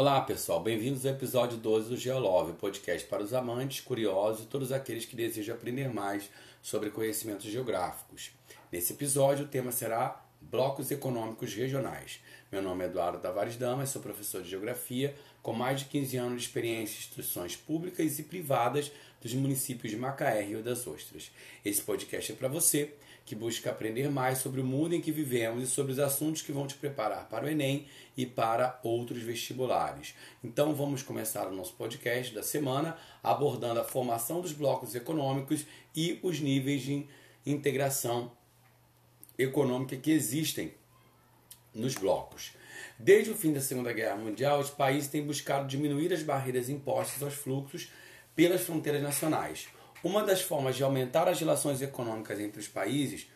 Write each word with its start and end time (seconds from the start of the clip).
Olá 0.00 0.22
pessoal, 0.22 0.62
bem-vindos 0.62 1.04
ao 1.04 1.12
episódio 1.12 1.58
12 1.58 1.90
do 1.90 1.96
Geolove, 1.98 2.54
podcast 2.54 3.06
para 3.06 3.22
os 3.22 3.34
amantes, 3.34 3.82
curiosos 3.82 4.44
e 4.44 4.46
todos 4.46 4.72
aqueles 4.72 5.04
que 5.04 5.14
desejam 5.14 5.54
aprender 5.54 5.92
mais 5.92 6.30
sobre 6.62 6.88
conhecimentos 6.88 7.44
geográficos. 7.44 8.30
Nesse 8.72 8.94
episódio 8.94 9.44
o 9.44 9.48
tema 9.48 9.70
será 9.70 10.24
blocos 10.40 10.90
econômicos 10.90 11.52
regionais. 11.52 12.18
Meu 12.50 12.62
nome 12.62 12.82
é 12.82 12.86
Eduardo 12.86 13.18
Tavares 13.18 13.58
Damas, 13.58 13.90
sou 13.90 14.00
professor 14.00 14.42
de 14.42 14.48
Geografia 14.48 15.14
com 15.42 15.52
mais 15.52 15.80
de 15.80 15.86
15 15.88 16.16
anos 16.16 16.40
de 16.40 16.48
experiência 16.48 16.94
em 16.94 17.00
instituições 17.00 17.54
públicas 17.54 18.18
e 18.18 18.22
privadas 18.22 18.90
dos 19.20 19.34
municípios 19.34 19.90
de 19.90 19.98
Macaé 19.98 20.42
e 20.42 20.46
Rio 20.46 20.62
das 20.62 20.86
Ostras. 20.86 21.30
Esse 21.62 21.82
podcast 21.82 22.32
é 22.32 22.34
para 22.34 22.48
você 22.48 22.94
que 23.30 23.36
busca 23.36 23.70
aprender 23.70 24.10
mais 24.10 24.38
sobre 24.38 24.60
o 24.60 24.64
mundo 24.64 24.92
em 24.92 25.00
que 25.00 25.12
vivemos 25.12 25.62
e 25.62 25.66
sobre 25.68 25.92
os 25.92 26.00
assuntos 26.00 26.42
que 26.42 26.50
vão 26.50 26.66
te 26.66 26.74
preparar 26.74 27.28
para 27.28 27.46
o 27.46 27.48
Enem 27.48 27.86
e 28.16 28.26
para 28.26 28.80
outros 28.82 29.22
vestibulares. 29.22 30.16
Então 30.42 30.74
vamos 30.74 31.04
começar 31.04 31.46
o 31.46 31.54
nosso 31.54 31.74
podcast 31.74 32.34
da 32.34 32.42
semana 32.42 32.98
abordando 33.22 33.78
a 33.78 33.84
formação 33.84 34.40
dos 34.40 34.50
blocos 34.50 34.96
econômicos 34.96 35.64
e 35.94 36.18
os 36.24 36.40
níveis 36.40 36.82
de 36.82 37.06
integração 37.46 38.32
econômica 39.38 39.96
que 39.96 40.10
existem 40.10 40.74
nos 41.72 41.94
blocos. 41.94 42.50
Desde 42.98 43.30
o 43.30 43.36
fim 43.36 43.52
da 43.52 43.60
Segunda 43.60 43.92
Guerra 43.92 44.16
Mundial, 44.16 44.58
os 44.58 44.70
países 44.70 45.08
têm 45.08 45.24
buscado 45.24 45.68
diminuir 45.68 46.12
as 46.12 46.24
barreiras 46.24 46.68
impostas 46.68 47.22
aos 47.22 47.34
fluxos 47.34 47.92
pelas 48.34 48.62
fronteiras 48.62 49.00
nacionais. 49.00 49.68
Uma 50.02 50.24
das 50.24 50.40
formas 50.40 50.76
de 50.76 50.82
aumentar 50.82 51.28
as 51.28 51.38
relações 51.38 51.82
econômicas 51.82 52.40
entre 52.40 52.58
os 52.58 52.68
países 52.68 53.26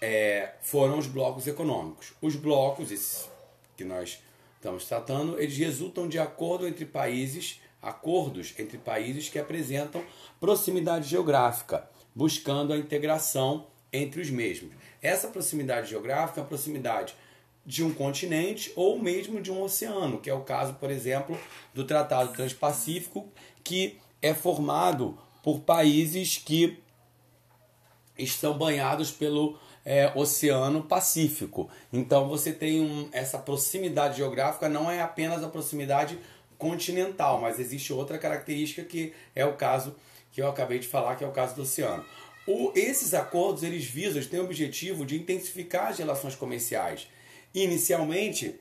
é, 0.00 0.54
foram 0.60 0.98
os 0.98 1.06
blocos 1.06 1.46
econômicos. 1.46 2.12
Os 2.20 2.34
blocos, 2.34 2.90
esses 2.90 3.28
que 3.76 3.84
nós 3.84 4.20
estamos 4.56 4.84
tratando, 4.84 5.38
eles 5.38 5.56
resultam 5.56 6.08
de 6.08 6.18
acordo 6.18 6.66
entre 6.66 6.84
países, 6.84 7.60
acordos 7.80 8.52
entre 8.58 8.78
países 8.78 9.28
que 9.28 9.38
apresentam 9.38 10.02
proximidade 10.40 11.08
geográfica, 11.08 11.88
buscando 12.14 12.72
a 12.72 12.78
integração 12.78 13.66
entre 13.92 14.20
os 14.20 14.28
mesmos. 14.28 14.72
Essa 15.00 15.28
proximidade 15.28 15.90
geográfica 15.90 16.40
é 16.40 16.42
a 16.42 16.46
proximidade 16.46 17.14
de 17.64 17.84
um 17.84 17.92
continente 17.92 18.72
ou 18.74 18.98
mesmo 18.98 19.40
de 19.40 19.52
um 19.52 19.62
oceano, 19.62 20.18
que 20.18 20.30
é 20.30 20.34
o 20.34 20.42
caso, 20.42 20.74
por 20.74 20.90
exemplo, 20.90 21.38
do 21.72 21.84
Tratado 21.84 22.32
Transpacífico, 22.32 23.28
que 23.62 23.98
é 24.22 24.34
formado 24.34 25.18
por 25.46 25.60
países 25.60 26.38
que 26.38 26.76
estão 28.18 28.58
banhados 28.58 29.12
pelo 29.12 29.56
é, 29.84 30.10
Oceano 30.16 30.82
Pacífico. 30.82 31.70
Então 31.92 32.28
você 32.28 32.52
tem 32.52 32.80
um, 32.80 33.08
essa 33.12 33.38
proximidade 33.38 34.16
geográfica, 34.16 34.68
não 34.68 34.90
é 34.90 35.00
apenas 35.00 35.44
a 35.44 35.48
proximidade 35.48 36.18
continental, 36.58 37.40
mas 37.40 37.60
existe 37.60 37.92
outra 37.92 38.18
característica 38.18 38.82
que 38.82 39.12
é 39.36 39.46
o 39.46 39.52
caso 39.52 39.94
que 40.32 40.42
eu 40.42 40.48
acabei 40.48 40.80
de 40.80 40.88
falar, 40.88 41.14
que 41.14 41.22
é 41.22 41.28
o 41.28 41.30
caso 41.30 41.54
do 41.54 41.62
oceano. 41.62 42.04
O, 42.44 42.72
esses 42.74 43.14
acordos 43.14 43.62
eles 43.62 43.84
visam, 43.84 44.16
eles 44.16 44.28
têm 44.28 44.40
o 44.40 44.44
objetivo 44.44 45.06
de 45.06 45.16
intensificar 45.16 45.92
as 45.92 45.98
relações 45.98 46.34
comerciais. 46.34 47.06
Inicialmente, 47.54 48.58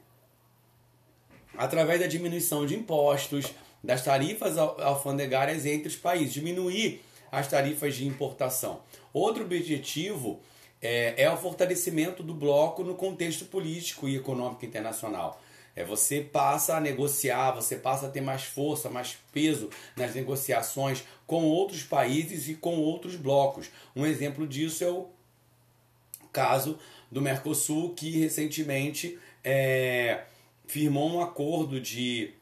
através 1.57 1.99
da 1.99 2.05
diminuição 2.05 2.63
de 2.63 2.75
impostos, 2.75 3.55
das 3.85 4.03
tarifas 4.03 4.57
alfandegárias 4.57 5.65
entre 5.65 5.87
os 5.87 5.95
países, 5.95 6.33
diminuir 6.33 7.01
as 7.31 7.47
tarifas 7.47 7.95
de 7.95 8.07
importação. 8.07 8.81
Outro 9.13 9.43
objetivo 9.43 10.39
é, 10.81 11.23
é 11.23 11.31
o 11.31 11.37
fortalecimento 11.37 12.23
do 12.23 12.33
bloco 12.33 12.83
no 12.83 12.95
contexto 12.95 13.45
político 13.45 14.09
e 14.09 14.15
econômico 14.15 14.65
internacional. 14.65 15.39
É, 15.75 15.83
você 15.83 16.21
passa 16.21 16.77
a 16.77 16.79
negociar, 16.79 17.51
você 17.51 17.75
passa 17.75 18.07
a 18.07 18.09
ter 18.09 18.21
mais 18.21 18.43
força, 18.43 18.89
mais 18.89 19.17
peso 19.31 19.69
nas 19.95 20.15
negociações 20.15 21.03
com 21.27 21.43
outros 21.43 21.83
países 21.83 22.47
e 22.47 22.55
com 22.55 22.79
outros 22.79 23.15
blocos. 23.15 23.69
Um 23.95 24.05
exemplo 24.05 24.47
disso 24.47 24.83
é 24.83 24.89
o 24.89 25.09
caso 26.31 26.79
do 27.11 27.21
Mercosul, 27.21 27.93
que 27.93 28.17
recentemente 28.19 29.19
é, 29.43 30.23
firmou 30.65 31.09
um 31.09 31.21
acordo 31.21 31.79
de 31.79 32.33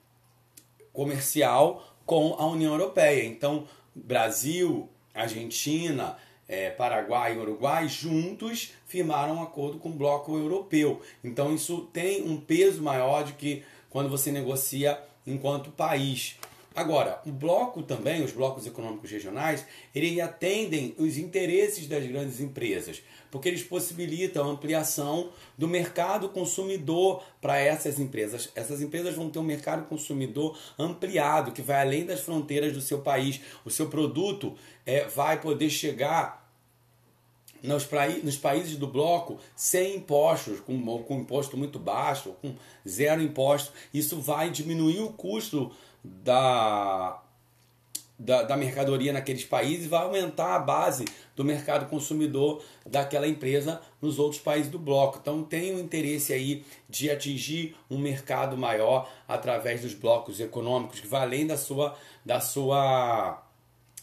comercial 0.93 1.83
com 2.05 2.35
a 2.37 2.45
União 2.45 2.71
Europeia. 2.71 3.25
Então, 3.25 3.67
Brasil, 3.93 4.87
Argentina, 5.13 6.17
é, 6.47 6.69
Paraguai 6.69 7.35
e 7.35 7.37
Uruguai 7.37 7.87
juntos 7.87 8.73
firmaram 8.85 9.35
um 9.35 9.43
acordo 9.43 9.79
com 9.79 9.89
o 9.89 9.93
bloco 9.93 10.37
europeu. 10.37 11.01
Então, 11.23 11.53
isso 11.53 11.89
tem 11.91 12.23
um 12.23 12.39
peso 12.39 12.81
maior 12.81 13.23
do 13.23 13.33
que 13.33 13.63
quando 13.89 14.09
você 14.09 14.31
negocia 14.31 15.01
enquanto 15.25 15.71
país. 15.71 16.37
Agora, 16.75 17.21
o 17.25 17.31
bloco 17.31 17.83
também, 17.83 18.23
os 18.23 18.31
blocos 18.31 18.65
econômicos 18.65 19.11
regionais, 19.11 19.65
eles 19.93 20.19
atendem 20.19 20.95
os 20.97 21.17
interesses 21.17 21.87
das 21.87 22.03
grandes 22.07 22.39
empresas, 22.39 23.03
porque 23.29 23.47
eles 23.47 23.61
possibilitam 23.61 24.45
a 24.45 24.51
ampliação 24.53 25.29
do 25.55 25.67
mercado 25.67 26.29
consumidor 26.29 27.23
para 27.39 27.59
essas 27.59 27.99
empresas. 27.99 28.49
Essas 28.55 28.81
empresas 28.81 29.13
vão 29.15 29.29
ter 29.29 29.37
um 29.37 29.43
mercado 29.43 29.85
consumidor 29.87 30.57
ampliado, 30.79 31.51
que 31.51 31.61
vai 31.61 31.81
além 31.81 32.05
das 32.05 32.21
fronteiras 32.21 32.73
do 32.73 32.81
seu 32.81 33.01
país. 33.01 33.39
O 33.63 33.69
seu 33.69 33.87
produto 33.87 34.55
é, 34.83 35.05
vai 35.05 35.39
poder 35.39 35.69
chegar 35.69 36.43
nos, 37.63 37.87
nos 38.23 38.35
países 38.35 38.75
do 38.75 38.87
bloco 38.87 39.39
sem 39.55 39.95
impostos, 39.95 40.59
com, 40.59 41.03
com 41.03 41.19
imposto 41.19 41.55
muito 41.55 41.79
baixo, 41.79 42.35
com 42.41 42.55
zero 42.87 43.21
imposto. 43.21 43.71
Isso 43.93 44.19
vai 44.19 44.49
diminuir 44.49 45.01
o 45.01 45.13
custo 45.13 45.71
da, 46.03 47.21
da, 48.19 48.43
da, 48.43 48.57
mercadoria 48.57 49.13
naqueles 49.13 49.45
países 49.45 49.87
vai 49.87 50.03
aumentar 50.03 50.55
a 50.55 50.59
base 50.59 51.05
do 51.35 51.45
mercado 51.45 51.89
consumidor 51.89 52.63
daquela 52.85 53.27
empresa 53.27 53.81
nos 54.01 54.19
outros 54.19 54.41
países 54.41 54.69
do 54.69 54.77
bloco. 54.77 55.19
Então 55.21 55.43
tem 55.43 55.73
o 55.73 55.79
interesse 55.79 56.33
aí 56.33 56.65
de 56.89 57.09
atingir 57.09 57.75
um 57.89 57.97
mercado 57.97 58.57
maior 58.57 59.09
através 59.27 59.81
dos 59.81 59.93
blocos 59.93 60.39
econômicos 60.39 60.99
que 60.99 61.07
vai 61.07 61.21
além 61.21 61.47
da 61.47 61.57
sua, 61.57 61.95
da 62.25 62.39
sua 62.39 63.41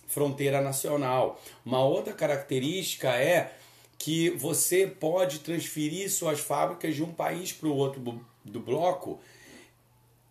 fronteira 0.06 0.60
nacional. 0.60 1.40
Uma 1.64 1.84
outra 1.84 2.12
característica 2.12 3.08
é 3.10 3.52
que 3.98 4.30
você 4.30 4.86
pode 4.86 5.40
transferir 5.40 6.10
suas 6.10 6.40
fábricas 6.40 6.96
de 6.96 7.02
um 7.02 7.12
país 7.12 7.52
para 7.52 7.68
o 7.68 7.76
outro 7.76 8.00
do 8.42 8.58
bloco 8.58 9.20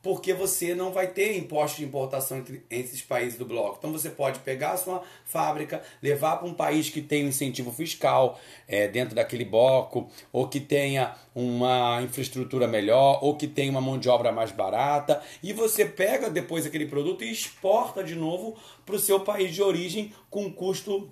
porque 0.02 0.34
você 0.34 0.74
não 0.74 0.92
vai 0.92 1.08
ter 1.08 1.38
imposto 1.38 1.78
de 1.78 1.86
importação 1.86 2.38
entre 2.38 2.64
esses 2.70 3.02
países 3.02 3.38
do 3.38 3.46
bloco. 3.46 3.76
Então 3.78 3.92
você 3.92 4.10
pode 4.10 4.40
pegar 4.40 4.72
a 4.72 4.78
sua 4.78 5.04
fábrica, 5.26 5.84
levar 6.02 6.38
para 6.38 6.48
um 6.48 6.54
país 6.54 6.90
que 6.90 7.02
tem 7.02 7.26
um 7.26 7.30
incentivo 7.30 7.72
fiscal 7.72 8.40
é, 8.68 8.88
dentro 8.88 9.14
daquele 9.14 9.44
bloco, 9.44 10.10
ou 10.32 10.48
que 10.48 10.60
tenha 10.60 11.16
uma 11.36 12.02
infraestrutura 12.02 12.68
melhor, 12.68 13.20
ou 13.22 13.36
que 13.36 13.48
tenha 13.48 13.72
uma 13.72 13.82
mão 13.82 13.98
de 13.98 14.08
obra 14.08 14.32
mais 14.32 14.52
barata, 14.52 15.22
e 15.44 15.52
você 15.52 15.86
pega 15.86 16.30
depois 16.30 16.66
aquele 16.66 16.86
produto 16.86 17.24
e 17.24 17.32
exporta 17.32 18.04
de 18.04 18.16
novo 18.16 18.58
para 18.86 18.96
o 18.96 19.00
seu 19.00 19.20
país 19.20 19.54
de 19.54 19.62
origem 19.62 20.14
com 20.30 20.52
custo 20.52 21.12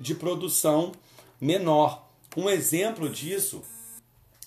de 0.00 0.14
produção 0.14 0.92
menor. 1.40 2.06
Um 2.36 2.48
exemplo 2.48 3.08
disso 3.08 3.62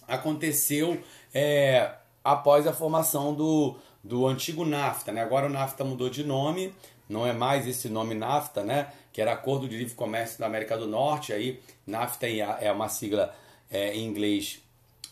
aconteceu 0.08 1.00
é, 1.34 1.92
após 2.24 2.68
a 2.68 2.74
formação 2.74 3.34
do, 3.34 3.76
do 4.04 4.28
antigo 4.28 4.66
NAFTA. 4.66 5.12
Né? 5.12 5.22
Agora 5.22 5.48
o 5.48 5.50
NAFTA 5.50 5.84
mudou 5.84 6.10
de 6.10 6.24
nome, 6.24 6.74
não 7.08 7.26
é 7.26 7.34
mais 7.34 7.68
esse 7.68 7.90
nome 7.90 8.14
NAFTA, 8.14 8.64
né? 8.64 8.92
que 9.12 9.22
era 9.22 9.34
Acordo 9.34 9.68
de 9.68 9.78
Livre 9.78 9.96
Comércio 9.96 10.40
da 10.40 10.46
América 10.46 10.78
do 10.78 10.88
Norte. 10.88 11.34
Aí 11.34 11.60
NAFTA 11.86 12.28
é 12.28 12.72
uma 12.72 12.90
sigla 12.90 13.34
é, 13.70 13.94
em 13.96 14.06
inglês 14.06 14.62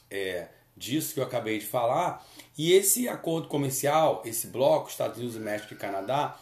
é, 0.10 0.48
disso 0.76 1.14
que 1.14 1.20
eu 1.20 1.24
acabei 1.24 1.60
de 1.60 1.66
falar. 1.66 2.26
E 2.58 2.74
esse 2.74 3.08
acordo 3.08 3.48
comercial, 3.48 4.22
esse 4.26 4.48
bloco, 4.48 4.90
Estados 4.90 5.18
Unidos, 5.18 5.38
México 5.38 5.74
e 5.74 5.78
Canadá, 5.78 6.38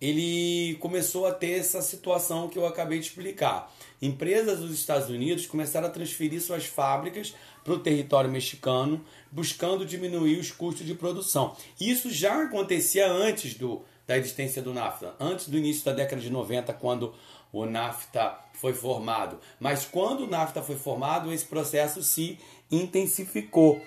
ele 0.00 0.76
começou 0.76 1.26
a 1.26 1.32
ter 1.32 1.58
essa 1.58 1.82
situação 1.82 2.48
que 2.48 2.58
eu 2.58 2.66
acabei 2.66 2.98
de 2.98 3.06
explicar. 3.06 3.72
Empresas 4.00 4.60
dos 4.60 4.72
Estados 4.72 5.10
Unidos 5.10 5.46
começaram 5.46 5.86
a 5.86 5.90
transferir 5.90 6.40
suas 6.40 6.64
fábricas 6.64 7.34
para 7.62 7.74
o 7.74 7.78
território 7.78 8.30
mexicano, 8.30 9.04
buscando 9.30 9.84
diminuir 9.84 10.38
os 10.38 10.50
custos 10.50 10.86
de 10.86 10.94
produção. 10.94 11.54
Isso 11.78 12.10
já 12.10 12.44
acontecia 12.44 13.10
antes 13.10 13.54
do, 13.54 13.82
da 14.06 14.16
existência 14.16 14.62
do 14.62 14.72
NAFTA, 14.72 15.14
antes 15.20 15.48
do 15.48 15.58
início 15.58 15.84
da 15.84 15.92
década 15.92 16.22
de 16.22 16.30
90, 16.30 16.72
quando 16.74 17.14
o 17.52 17.66
NAFTA 17.66 18.38
foi 18.54 18.72
formado. 18.72 19.38
Mas 19.58 19.84
quando 19.84 20.24
o 20.24 20.26
NAFTA 20.26 20.62
foi 20.62 20.76
formado, 20.76 21.32
esse 21.32 21.44
processo 21.44 22.02
se 22.02 22.38
intensificou. 22.70 23.82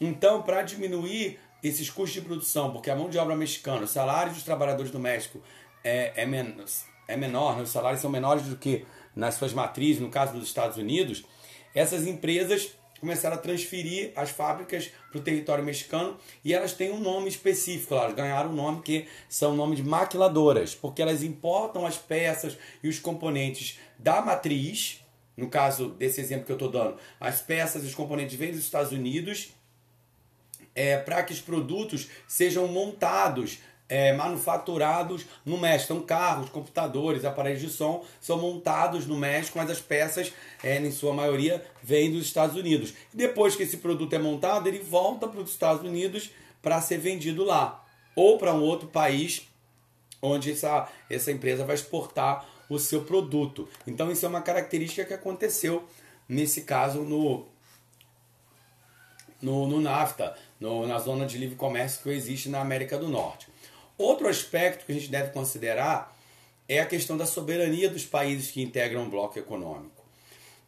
Então, 0.00 0.42
para 0.42 0.62
diminuir 0.62 1.38
esses 1.64 1.88
custos 1.88 2.20
de 2.20 2.20
produção, 2.20 2.70
porque 2.70 2.90
a 2.90 2.94
mão 2.94 3.08
de 3.08 3.16
obra 3.16 3.34
mexicana, 3.34 3.84
o 3.84 3.88
salário 3.88 4.32
dos 4.32 4.42
trabalhadores 4.42 4.90
do 4.90 4.98
México 5.00 5.40
é, 5.82 6.12
é, 6.14 6.26
menos, 6.26 6.84
é 7.08 7.16
menor, 7.16 7.56
né? 7.56 7.62
os 7.62 7.70
salários 7.70 8.02
são 8.02 8.10
menores 8.10 8.44
do 8.44 8.56
que 8.56 8.84
nas 9.16 9.36
suas 9.36 9.52
matrizes, 9.54 10.00
no 10.00 10.10
caso 10.10 10.34
dos 10.34 10.44
Estados 10.44 10.76
Unidos, 10.76 11.24
essas 11.74 12.06
empresas 12.06 12.76
começaram 13.00 13.36
a 13.36 13.38
transferir 13.38 14.12
as 14.14 14.30
fábricas 14.30 14.90
para 15.10 15.18
o 15.18 15.22
território 15.22 15.64
mexicano 15.64 16.16
e 16.44 16.54
elas 16.54 16.72
têm 16.72 16.90
um 16.90 17.00
nome 17.00 17.28
específico, 17.28 17.94
elas 17.94 18.14
ganharam 18.14 18.50
um 18.50 18.54
nome 18.54 18.82
que 18.82 19.06
são 19.28 19.54
nome 19.54 19.76
de 19.76 19.82
maquiladoras, 19.82 20.74
porque 20.74 21.02
elas 21.02 21.22
importam 21.22 21.84
as 21.84 21.96
peças 21.96 22.56
e 22.82 22.88
os 22.88 22.98
componentes 22.98 23.78
da 23.98 24.22
matriz, 24.22 25.04
no 25.36 25.48
caso 25.48 25.90
desse 25.90 26.20
exemplo 26.20 26.46
que 26.46 26.52
eu 26.52 26.56
estou 26.56 26.70
dando, 26.70 26.96
as 27.20 27.40
peças 27.40 27.84
e 27.84 27.86
os 27.86 27.94
componentes 27.94 28.36
vêm 28.36 28.52
dos 28.52 28.60
Estados 28.60 28.92
Unidos 28.92 29.52
é, 30.74 30.96
para 30.96 31.22
que 31.22 31.32
os 31.32 31.40
produtos 31.40 32.08
sejam 32.26 32.66
montados 32.66 33.58
é, 33.88 34.12
manufaturados 34.12 35.26
no 35.44 35.58
México. 35.58 35.92
Então, 35.92 36.06
carros, 36.06 36.48
computadores, 36.50 37.24
aparelhos 37.24 37.60
de 37.60 37.68
som 37.68 38.04
são 38.20 38.38
montados 38.38 39.06
no 39.06 39.16
México, 39.16 39.58
mas 39.58 39.70
as 39.70 39.80
peças, 39.80 40.32
é, 40.62 40.78
em 40.78 40.90
sua 40.90 41.12
maioria, 41.12 41.64
vêm 41.82 42.10
dos 42.10 42.24
Estados 42.24 42.56
Unidos. 42.56 42.94
Depois 43.12 43.54
que 43.54 43.62
esse 43.62 43.78
produto 43.78 44.12
é 44.14 44.18
montado, 44.18 44.66
ele 44.66 44.78
volta 44.80 45.28
para 45.28 45.40
os 45.40 45.50
Estados 45.50 45.82
Unidos 45.86 46.30
para 46.62 46.80
ser 46.80 46.98
vendido 46.98 47.44
lá, 47.44 47.84
ou 48.16 48.38
para 48.38 48.54
um 48.54 48.62
outro 48.62 48.88
país 48.88 49.46
onde 50.22 50.52
essa, 50.52 50.88
essa 51.10 51.30
empresa 51.30 51.64
vai 51.64 51.74
exportar 51.74 52.46
o 52.70 52.78
seu 52.78 53.02
produto. 53.02 53.68
Então, 53.86 54.10
isso 54.10 54.24
é 54.24 54.28
uma 54.28 54.40
característica 54.40 55.04
que 55.04 55.12
aconteceu 55.12 55.84
nesse 56.26 56.62
caso 56.62 57.02
no, 57.02 57.46
no, 59.44 59.66
no 59.66 59.80
NAFTA, 59.80 60.34
no, 60.58 60.86
na 60.86 60.98
zona 60.98 61.26
de 61.26 61.36
livre 61.36 61.54
comércio 61.54 62.02
que 62.02 62.08
existe 62.08 62.48
na 62.48 62.60
América 62.60 62.96
do 62.96 63.08
Norte. 63.08 63.46
Outro 63.98 64.26
aspecto 64.26 64.86
que 64.86 64.92
a 64.92 64.94
gente 64.94 65.10
deve 65.10 65.30
considerar 65.30 66.16
é 66.66 66.80
a 66.80 66.86
questão 66.86 67.16
da 67.16 67.26
soberania 67.26 67.90
dos 67.90 68.06
países 68.06 68.50
que 68.50 68.62
integram 68.62 69.04
o 69.04 69.10
bloco 69.10 69.38
econômico. 69.38 70.02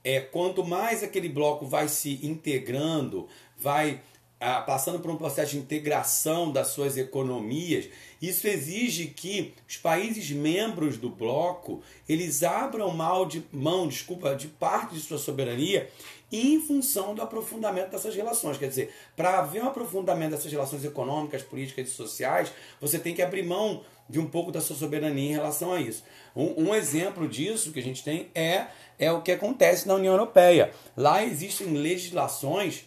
É, 0.05 0.21
quanto 0.21 0.65
mais 0.65 1.03
aquele 1.03 1.29
bloco 1.29 1.67
vai 1.67 1.89
se 1.89 2.21
integrando, 2.25 3.27
vai 3.59 4.01
ah, 4.39 4.61
passando 4.61 5.01
por 5.01 5.11
um 5.11 5.17
processo 5.17 5.53
de 5.53 5.59
integração 5.59 6.53
das 6.53 6.69
suas 6.69 6.99
economias, 6.99 7.89
isso 8.21 8.47
exige 8.47 9.07
que 9.07 9.55
os 9.69 9.79
países 9.79 10.31
membros 10.31 10.99
do 10.99 11.09
bloco 11.09 11.83
eles 12.07 12.43
abram 12.43 12.91
mal 12.91 13.25
de, 13.25 13.43
mão, 13.51 13.89
desculpa, 13.89 14.35
de 14.37 14.49
parte 14.49 14.95
de 14.95 15.01
sua 15.01 15.19
soberania 15.19 15.91
em 16.31 16.61
função 16.61 17.15
do 17.15 17.23
aprofundamento 17.23 17.91
dessas 17.91 18.15
relações. 18.15 18.59
Quer 18.59 18.69
dizer, 18.69 18.95
para 19.15 19.39
haver 19.39 19.63
um 19.63 19.69
aprofundamento 19.69 20.33
dessas 20.33 20.51
relações 20.51 20.85
econômicas, 20.85 21.43
políticas 21.43 21.89
e 21.89 21.91
sociais, 21.91 22.53
você 22.81 22.99
tem 22.99 23.15
que 23.15 23.23
abrir 23.23 23.45
mão 23.45 23.83
de 24.09 24.21
um 24.21 24.27
pouco 24.27 24.53
da 24.53 24.61
sua 24.61 24.77
soberania 24.77 25.31
em 25.31 25.35
relação 25.35 25.73
a 25.73 25.81
isso. 25.81 26.05
Um, 26.35 26.69
um 26.69 26.75
exemplo 26.75 27.29
disso 27.29 27.73
que 27.73 27.81
a 27.81 27.83
gente 27.83 28.05
tem 28.05 28.29
é, 28.35 28.67
é 28.99 29.11
o 29.11 29.23
que 29.23 29.33
acontece 29.33 29.87
na 29.87 29.95
União 29.95 30.13
Europeia. 30.13 30.73
Lá 30.97 31.25
existem 31.25 31.69
legislações 31.69 32.87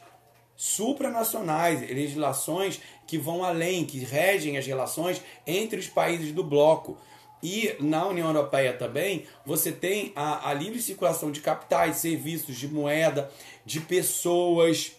supranacionais, 0.56 1.82
legislações 1.82 2.82
que 3.08 3.18
vão 3.18 3.44
além, 3.44 3.86
que 3.86 4.00
regem 4.00 4.58
as 4.58 4.68
relações 4.68 5.22
entre 5.48 5.80
os 5.80 5.88
países 5.88 6.32
do 6.32 6.44
bloco. 6.44 6.98
E 7.42 7.76
na 7.80 8.06
União 8.06 8.28
Europeia 8.28 8.74
também 8.74 9.26
você 9.46 9.72
tem 9.72 10.12
a, 10.16 10.50
a 10.50 10.54
livre 10.54 10.82
circulação 10.82 11.32
de 11.32 11.40
capitais, 11.40 11.98
serviços, 11.98 12.56
de 12.56 12.68
moeda, 12.68 13.32
de 13.66 13.80
pessoas. 13.80 14.94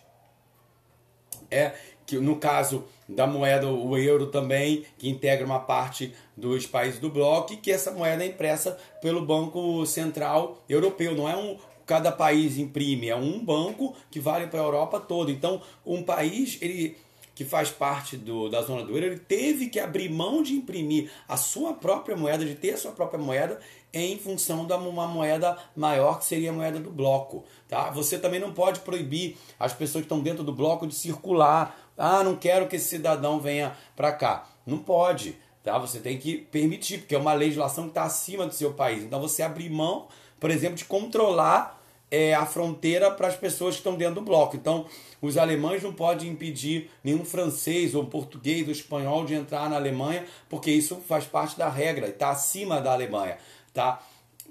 É, 1.50 1.74
que 2.06 2.18
no 2.18 2.36
caso 2.36 2.84
da 3.08 3.26
moeda, 3.26 3.68
o 3.68 3.96
euro 3.96 4.26
também, 4.26 4.84
que 4.98 5.08
integra 5.08 5.44
uma 5.44 5.60
parte 5.60 6.12
dos 6.36 6.66
países 6.66 6.98
do 6.98 7.10
bloco, 7.10 7.52
e 7.52 7.56
que 7.56 7.70
essa 7.70 7.90
moeda 7.90 8.24
é 8.24 8.28
impressa 8.28 8.76
pelo 9.00 9.24
Banco 9.24 9.84
Central 9.86 10.62
Europeu. 10.68 11.14
Não 11.14 11.28
é 11.28 11.36
um. 11.36 11.58
Cada 11.86 12.12
país 12.12 12.56
imprime, 12.56 13.08
é 13.08 13.16
um 13.16 13.44
banco 13.44 13.96
que 14.12 14.20
vale 14.20 14.46
para 14.46 14.60
a 14.60 14.62
Europa 14.62 15.00
toda. 15.00 15.32
Então, 15.32 15.60
um 15.84 16.04
país, 16.04 16.56
ele 16.60 16.96
que 17.40 17.44
faz 17.46 17.70
parte 17.70 18.18
do, 18.18 18.50
da 18.50 18.60
zona 18.60 18.84
do 18.84 18.92
euro, 18.92 19.06
ele 19.06 19.18
teve 19.18 19.70
que 19.70 19.80
abrir 19.80 20.10
mão 20.10 20.42
de 20.42 20.52
imprimir 20.52 21.10
a 21.26 21.38
sua 21.38 21.72
própria 21.72 22.14
moeda, 22.14 22.44
de 22.44 22.54
ter 22.54 22.74
a 22.74 22.76
sua 22.76 22.92
própria 22.92 23.18
moeda, 23.18 23.58
em 23.94 24.18
função 24.18 24.66
de 24.66 24.74
uma 24.74 25.06
moeda 25.06 25.56
maior, 25.74 26.18
que 26.18 26.26
seria 26.26 26.50
a 26.50 26.52
moeda 26.52 26.78
do 26.78 26.90
bloco. 26.90 27.42
Tá? 27.66 27.88
Você 27.92 28.18
também 28.18 28.38
não 28.38 28.52
pode 28.52 28.80
proibir 28.80 29.38
as 29.58 29.72
pessoas 29.72 30.02
que 30.02 30.04
estão 30.04 30.20
dentro 30.20 30.44
do 30.44 30.52
bloco 30.52 30.86
de 30.86 30.94
circular. 30.94 31.80
Ah, 31.96 32.22
não 32.22 32.36
quero 32.36 32.68
que 32.68 32.76
esse 32.76 32.90
cidadão 32.90 33.40
venha 33.40 33.74
para 33.96 34.12
cá. 34.12 34.46
Não 34.66 34.76
pode. 34.76 35.38
Tá? 35.62 35.78
Você 35.78 35.98
tem 35.98 36.18
que 36.18 36.36
permitir, 36.36 36.98
porque 36.98 37.14
é 37.14 37.18
uma 37.18 37.32
legislação 37.32 37.84
que 37.84 37.92
está 37.92 38.02
acima 38.02 38.46
do 38.46 38.52
seu 38.52 38.74
país. 38.74 39.02
Então 39.02 39.18
você 39.18 39.42
abrir 39.42 39.70
mão, 39.70 40.08
por 40.38 40.50
exemplo, 40.50 40.76
de 40.76 40.84
controlar 40.84 41.79
é, 42.10 42.34
a 42.34 42.44
fronteira 42.44 43.10
para 43.10 43.28
as 43.28 43.36
pessoas 43.36 43.74
que 43.74 43.80
estão 43.80 43.94
dentro 43.94 44.16
do 44.16 44.22
bloco. 44.22 44.56
Então, 44.56 44.86
os 45.22 45.36
alemães 45.36 45.82
não 45.82 45.92
podem 45.92 46.28
impedir 46.28 46.90
nenhum 47.04 47.24
francês 47.24 47.94
ou 47.94 48.06
português 48.06 48.66
ou 48.66 48.72
espanhol 48.72 49.24
de 49.24 49.34
entrar 49.34 49.70
na 49.70 49.76
Alemanha, 49.76 50.24
porque 50.48 50.70
isso 50.70 50.96
faz 51.06 51.24
parte 51.24 51.56
da 51.56 51.68
regra, 51.68 52.08
está 52.08 52.30
acima 52.30 52.80
da 52.80 52.92
Alemanha. 52.92 53.38
Tá? 53.72 54.02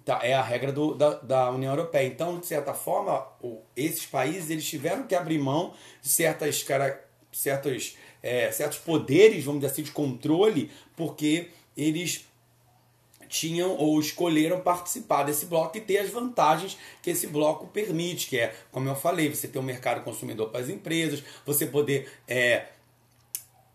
Tá, 0.05 0.21
é 0.23 0.33
a 0.33 0.41
regra 0.41 0.71
do, 0.71 0.95
da, 0.95 1.15
da 1.15 1.51
União 1.51 1.73
Europeia. 1.73 2.07
Então, 2.07 2.39
de 2.39 2.45
certa 2.45 2.73
forma, 2.73 3.27
o, 3.41 3.61
esses 3.75 4.05
países 4.05 4.49
eles 4.49 4.67
tiveram 4.67 5.03
que 5.03 5.13
abrir 5.13 5.37
mão 5.37 5.73
de 6.01 6.07
certas, 6.07 6.63
cara, 6.63 7.05
certos, 7.31 7.97
é, 8.23 8.49
certos 8.51 8.79
poderes, 8.79 9.43
vamos 9.43 9.61
dizer 9.61 9.73
assim, 9.73 9.83
de 9.83 9.91
controle, 9.91 10.71
porque 10.95 11.49
eles 11.75 12.25
tinham 13.29 13.77
ou 13.77 13.99
escolheram 13.99 14.59
participar 14.59 15.23
desse 15.23 15.45
bloco 15.45 15.77
e 15.77 15.81
ter 15.81 15.99
as 15.99 16.09
vantagens 16.09 16.77
que 17.01 17.11
esse 17.11 17.27
bloco 17.27 17.67
permite, 17.67 18.27
que 18.27 18.37
é, 18.37 18.53
como 18.71 18.89
eu 18.89 18.95
falei, 18.95 19.29
você 19.29 19.47
ter 19.47 19.59
um 19.59 19.63
mercado 19.63 20.03
consumidor 20.03 20.49
para 20.49 20.61
as 20.61 20.69
empresas, 20.69 21.23
você 21.45 21.67
poder 21.67 22.11
é, 22.27 22.65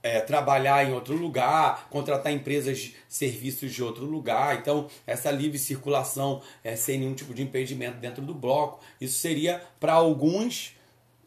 é, 0.03 0.21
trabalhar 0.21 0.87
em 0.87 0.93
outro 0.93 1.17
lugar, 1.17 1.89
contratar 1.89 2.31
empresas 2.31 2.79
de 2.79 2.97
serviços 3.09 3.73
de 3.73 3.83
outro 3.83 4.05
lugar. 4.05 4.59
Então, 4.59 4.87
essa 5.07 5.31
livre 5.31 5.59
circulação 5.59 6.43
é, 6.63 6.77
sem 6.77 6.99
nenhum 6.99 7.15
tipo 7.15 7.33
de 7.33 7.43
impedimento 7.43 7.97
dentro 7.97 8.23
do 8.23 8.35
bloco, 8.35 8.81
isso 9.01 9.19
seria 9.19 9.63
para 9.81 9.95
alguns, 9.95 10.77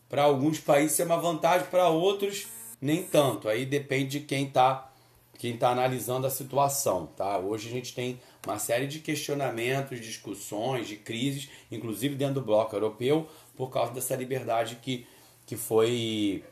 para 0.07 0.21
alguns 0.21 0.59
países 0.59 0.95
ser 0.95 1.03
uma 1.03 1.17
vantagem, 1.17 1.65
para 1.71 1.87
outros 1.87 2.47
nem 2.79 3.03
tanto. 3.03 3.49
Aí 3.49 3.65
depende 3.65 4.19
de 4.19 4.25
quem 4.25 4.45
está 4.45 4.91
quem 5.37 5.53
está 5.53 5.69
analisando 5.69 6.25
a 6.25 6.29
situação. 6.29 7.07
Tá? 7.15 7.37
Hoje 7.37 7.67
a 7.67 7.71
gente 7.71 7.93
tem 7.93 8.19
uma 8.45 8.59
série 8.59 8.87
de 8.87 8.99
questionamentos, 8.99 9.99
discussões, 9.99 10.87
de 10.87 10.95
crises, 10.95 11.49
inclusive 11.71 12.15
dentro 12.15 12.35
do 12.35 12.41
bloco 12.41 12.75
europeu, 12.75 13.27
por 13.55 13.69
causa 13.69 13.93
dessa 13.93 14.15
liberdade 14.15 14.77
que, 14.81 15.05
que 15.45 15.55
foi 15.55 16.43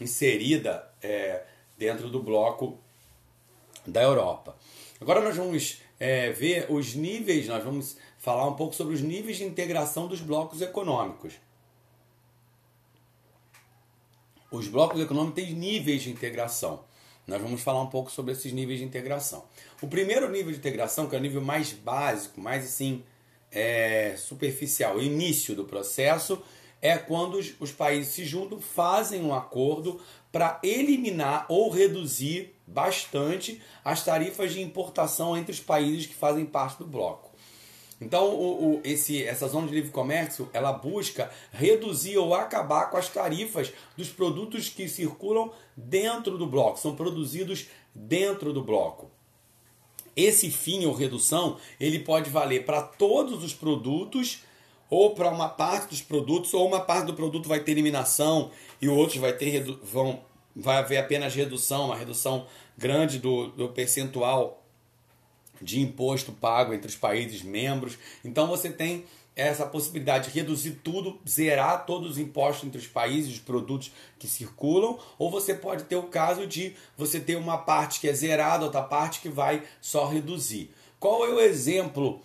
inserida 0.00 0.88
é, 1.02 1.44
dentro 1.76 2.08
do 2.08 2.22
bloco 2.22 2.78
da 3.86 4.02
Europa. 4.02 4.56
Agora 5.00 5.20
nós 5.20 5.36
vamos 5.36 5.80
é, 5.98 6.30
ver 6.30 6.66
os 6.70 6.94
níveis, 6.94 7.46
nós 7.46 7.62
vamos 7.62 7.96
falar 8.18 8.46
um 8.46 8.54
pouco 8.54 8.74
sobre 8.74 8.94
os 8.94 9.00
níveis 9.00 9.36
de 9.36 9.44
integração 9.44 10.06
dos 10.06 10.20
blocos 10.20 10.60
econômicos. 10.60 11.34
Os 14.50 14.68
blocos 14.68 15.00
econômicos 15.00 15.34
têm 15.42 15.54
níveis 15.54 16.02
de 16.02 16.10
integração. 16.10 16.84
Nós 17.26 17.42
vamos 17.42 17.60
falar 17.60 17.82
um 17.82 17.88
pouco 17.88 18.10
sobre 18.10 18.32
esses 18.32 18.52
níveis 18.52 18.78
de 18.78 18.84
integração. 18.84 19.44
O 19.82 19.88
primeiro 19.88 20.30
nível 20.30 20.52
de 20.52 20.58
integração, 20.58 21.08
que 21.08 21.16
é 21.16 21.18
o 21.18 21.22
nível 21.22 21.42
mais 21.42 21.72
básico, 21.72 22.40
mais 22.40 22.64
assim, 22.64 23.02
é, 23.50 24.14
superficial, 24.16 25.02
início 25.02 25.54
do 25.54 25.64
processo, 25.64 26.40
é 26.80 26.96
quando 26.96 27.36
os, 27.38 27.54
os 27.58 27.72
países 27.72 28.12
se 28.12 28.24
juntam, 28.24 28.60
fazem 28.60 29.22
um 29.22 29.34
acordo 29.34 30.00
para 30.30 30.60
eliminar 30.62 31.46
ou 31.48 31.70
reduzir 31.70 32.54
bastante 32.66 33.60
as 33.84 34.04
tarifas 34.04 34.52
de 34.52 34.60
importação 34.60 35.36
entre 35.36 35.52
os 35.52 35.60
países 35.60 36.06
que 36.06 36.14
fazem 36.14 36.44
parte 36.44 36.78
do 36.78 36.86
bloco. 36.86 37.25
Então, 38.00 38.28
o, 38.34 38.74
o, 38.74 38.80
esse, 38.84 39.24
essa 39.24 39.48
zona 39.48 39.66
de 39.66 39.74
livre 39.74 39.90
comércio 39.90 40.50
ela 40.52 40.72
busca 40.72 41.30
reduzir 41.50 42.18
ou 42.18 42.34
acabar 42.34 42.90
com 42.90 42.96
as 42.96 43.08
tarifas 43.08 43.72
dos 43.96 44.08
produtos 44.08 44.68
que 44.68 44.88
circulam 44.88 45.50
dentro 45.76 46.36
do 46.36 46.46
bloco, 46.46 46.78
são 46.78 46.94
produzidos 46.94 47.68
dentro 47.94 48.52
do 48.52 48.62
bloco. 48.62 49.10
Esse 50.14 50.50
fim 50.50 50.84
ou 50.84 50.94
redução 50.94 51.58
ele 51.80 51.98
pode 52.00 52.30
valer 52.30 52.64
para 52.64 52.82
todos 52.82 53.42
os 53.42 53.54
produtos 53.54 54.42
ou 54.88 55.14
para 55.14 55.30
uma 55.30 55.48
parte 55.48 55.88
dos 55.88 56.00
produtos, 56.00 56.54
ou 56.54 56.66
uma 56.66 56.80
parte 56.80 57.06
do 57.06 57.14
produto 57.14 57.48
vai 57.48 57.60
ter 57.60 57.72
eliminação 57.72 58.50
e 58.80 58.88
outros 58.88 59.18
vai 59.18 59.32
ter 59.32 59.62
vão 59.82 60.20
vai 60.54 60.78
haver 60.78 60.96
apenas 60.96 61.34
redução, 61.34 61.86
uma 61.86 61.96
redução 61.96 62.46
grande 62.78 63.18
do, 63.18 63.48
do 63.48 63.68
percentual 63.68 64.65
de 65.60 65.80
imposto 65.80 66.32
pago 66.32 66.72
entre 66.72 66.88
os 66.88 66.96
países 66.96 67.42
membros. 67.42 67.98
Então 68.24 68.46
você 68.46 68.70
tem 68.70 69.04
essa 69.34 69.66
possibilidade 69.66 70.30
de 70.30 70.38
reduzir 70.38 70.80
tudo, 70.82 71.18
zerar 71.28 71.84
todos 71.84 72.12
os 72.12 72.18
impostos 72.18 72.66
entre 72.66 72.78
os 72.78 72.86
países, 72.86 73.34
os 73.34 73.40
produtos 73.40 73.92
que 74.18 74.26
circulam, 74.26 74.98
ou 75.18 75.30
você 75.30 75.54
pode 75.54 75.84
ter 75.84 75.96
o 75.96 76.04
caso 76.04 76.46
de 76.46 76.74
você 76.96 77.20
ter 77.20 77.36
uma 77.36 77.58
parte 77.58 78.00
que 78.00 78.08
é 78.08 78.12
zerada, 78.14 78.64
outra 78.64 78.82
parte 78.82 79.20
que 79.20 79.28
vai 79.28 79.62
só 79.80 80.06
reduzir. 80.08 80.70
Qual 80.98 81.24
é 81.26 81.28
o 81.28 81.40
exemplo 81.40 82.22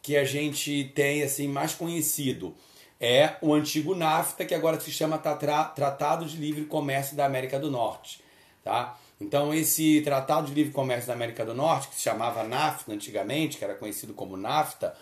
que 0.00 0.16
a 0.16 0.24
gente 0.24 0.92
tem 0.94 1.22
assim 1.22 1.48
mais 1.48 1.74
conhecido? 1.74 2.54
é 3.00 3.36
o 3.40 3.54
antigo 3.54 3.94
NAFTA, 3.94 4.44
que 4.44 4.54
agora 4.54 4.78
se 4.78 4.92
chama 4.92 5.16
Tratado 5.16 6.26
de 6.26 6.36
Livre 6.36 6.66
Comércio 6.66 7.16
da 7.16 7.24
América 7.24 7.58
do 7.58 7.70
Norte. 7.70 8.22
Tá? 8.62 8.98
Então, 9.20 9.52
esse 9.52 10.00
Tratado 10.00 10.48
de 10.48 10.54
Livre 10.54 10.72
Comércio 10.72 11.08
da 11.08 11.12
América 11.12 11.44
do 11.44 11.54
Norte, 11.54 11.88
que 11.88 11.94
se 11.96 12.02
chamava 12.02 12.42
NAFTA 12.42 12.92
antigamente, 12.92 13.58
que 13.58 13.64
era 13.64 13.74
conhecido 13.74 14.14
como 14.14 14.36
NAFTA, 14.36 14.96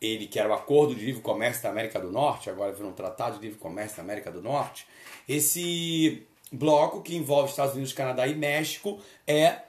ele 0.00 0.26
que 0.26 0.38
era 0.38 0.48
o 0.48 0.54
Acordo 0.54 0.94
de 0.94 1.04
Livre 1.04 1.20
Comércio 1.20 1.62
da 1.62 1.68
América 1.68 2.00
do 2.00 2.10
Norte, 2.10 2.48
agora 2.48 2.72
virou 2.72 2.90
um 2.90 2.94
Tratado 2.94 3.36
de 3.36 3.42
Livre 3.42 3.58
Comércio 3.58 3.98
da 3.98 4.02
América 4.02 4.30
do 4.30 4.40
Norte, 4.40 4.86
esse 5.28 6.26
bloco 6.50 7.02
que 7.02 7.14
envolve 7.14 7.50
Estados 7.50 7.74
Unidos, 7.74 7.92
Canadá 7.92 8.26
e 8.26 8.34
México 8.34 8.98
é 9.26 9.60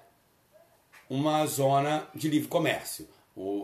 uma 1.10 1.46
zona 1.46 2.08
de 2.16 2.30
livre 2.30 2.48
comércio. 2.48 3.08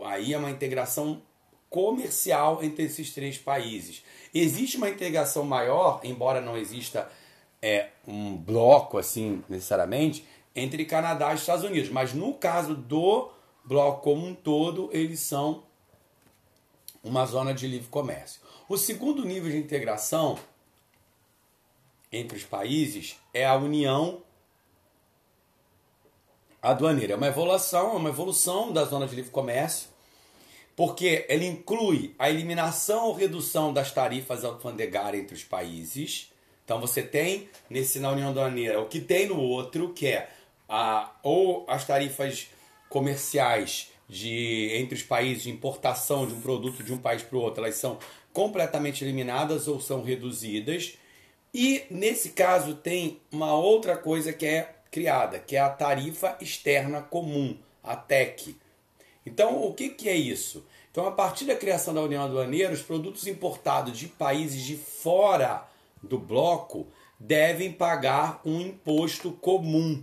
Aí 0.04 0.34
é 0.34 0.38
uma 0.38 0.50
integração 0.50 1.22
comercial 1.70 2.62
entre 2.62 2.84
esses 2.84 3.12
três 3.14 3.38
países. 3.38 4.04
Existe 4.34 4.76
uma 4.76 4.88
integração 4.88 5.44
maior, 5.44 6.00
embora 6.04 6.40
não 6.40 6.56
exista 6.56 7.10
é, 7.62 7.90
um 8.06 8.36
bloco 8.36 8.98
assim 8.98 9.42
necessariamente, 9.48 10.26
entre 10.54 10.84
Canadá 10.84 11.32
e 11.32 11.36
Estados 11.36 11.64
Unidos. 11.64 11.90
Mas 11.90 12.12
no 12.12 12.34
caso 12.34 12.74
do 12.74 13.30
bloco 13.64 14.02
como 14.02 14.26
um 14.26 14.34
todo, 14.34 14.88
eles 14.92 15.20
são 15.20 15.62
uma 17.02 17.24
zona 17.26 17.54
de 17.54 17.66
livre 17.66 17.88
comércio. 17.88 18.40
O 18.68 18.76
segundo 18.76 19.24
nível 19.24 19.50
de 19.50 19.56
integração 19.56 20.38
entre 22.10 22.36
os 22.36 22.44
países 22.44 23.16
é 23.32 23.46
a 23.46 23.54
união 23.54 24.22
aduaneira. 26.60 27.14
É 27.14 27.16
uma 27.16 27.28
evolução, 27.28 27.92
é 27.92 27.96
uma 27.96 28.08
evolução 28.08 28.72
da 28.72 28.84
zona 28.84 29.06
de 29.06 29.14
livre 29.14 29.30
comércio, 29.30 29.88
porque 30.76 31.26
ele 31.28 31.46
inclui 31.46 32.14
a 32.18 32.30
eliminação 32.30 33.06
ou 33.06 33.14
redução 33.14 33.72
das 33.72 33.92
tarifas 33.92 34.44
alfandegárias 34.44 35.22
entre 35.22 35.34
os 35.34 35.44
países. 35.44 36.32
Então 36.68 36.78
você 36.78 37.02
tem 37.02 37.48
nesse 37.70 37.98
na 37.98 38.10
União 38.10 38.28
Aduaneira 38.28 38.78
o 38.78 38.84
que 38.84 39.00
tem 39.00 39.26
no 39.26 39.40
outro, 39.40 39.94
que 39.94 40.06
é 40.06 40.28
a, 40.68 41.10
ou 41.22 41.64
as 41.66 41.86
tarifas 41.86 42.48
comerciais 42.90 43.90
de 44.06 44.68
entre 44.74 44.94
os 44.94 45.02
países 45.02 45.44
de 45.44 45.50
importação 45.50 46.26
de 46.26 46.34
um 46.34 46.42
produto 46.42 46.82
de 46.82 46.92
um 46.92 46.98
país 46.98 47.22
para 47.22 47.38
o 47.38 47.40
outro, 47.40 47.64
elas 47.64 47.76
são 47.76 47.98
completamente 48.34 49.02
eliminadas 49.02 49.66
ou 49.66 49.80
são 49.80 50.02
reduzidas. 50.02 50.98
E 51.54 51.84
nesse 51.90 52.30
caso 52.30 52.74
tem 52.74 53.18
uma 53.32 53.54
outra 53.54 53.96
coisa 53.96 54.30
que 54.30 54.44
é 54.44 54.74
criada, 54.90 55.38
que 55.38 55.56
é 55.56 55.60
a 55.60 55.70
tarifa 55.70 56.36
externa 56.38 57.00
comum, 57.00 57.56
a 57.82 57.96
TEC. 57.96 58.54
Então, 59.24 59.64
o 59.64 59.72
que, 59.72 59.88
que 59.88 60.06
é 60.06 60.14
isso? 60.14 60.66
Então, 60.90 61.06
a 61.06 61.12
partir 61.12 61.46
da 61.46 61.56
criação 61.56 61.94
da 61.94 62.02
União 62.02 62.24
Aduaneira, 62.24 62.74
os 62.74 62.82
produtos 62.82 63.26
importados 63.26 63.98
de 63.98 64.06
países 64.06 64.62
de 64.62 64.76
fora 64.76 65.66
do 66.02 66.18
bloco 66.18 66.86
devem 67.18 67.72
pagar 67.72 68.40
um 68.44 68.60
imposto 68.60 69.32
comum, 69.32 70.02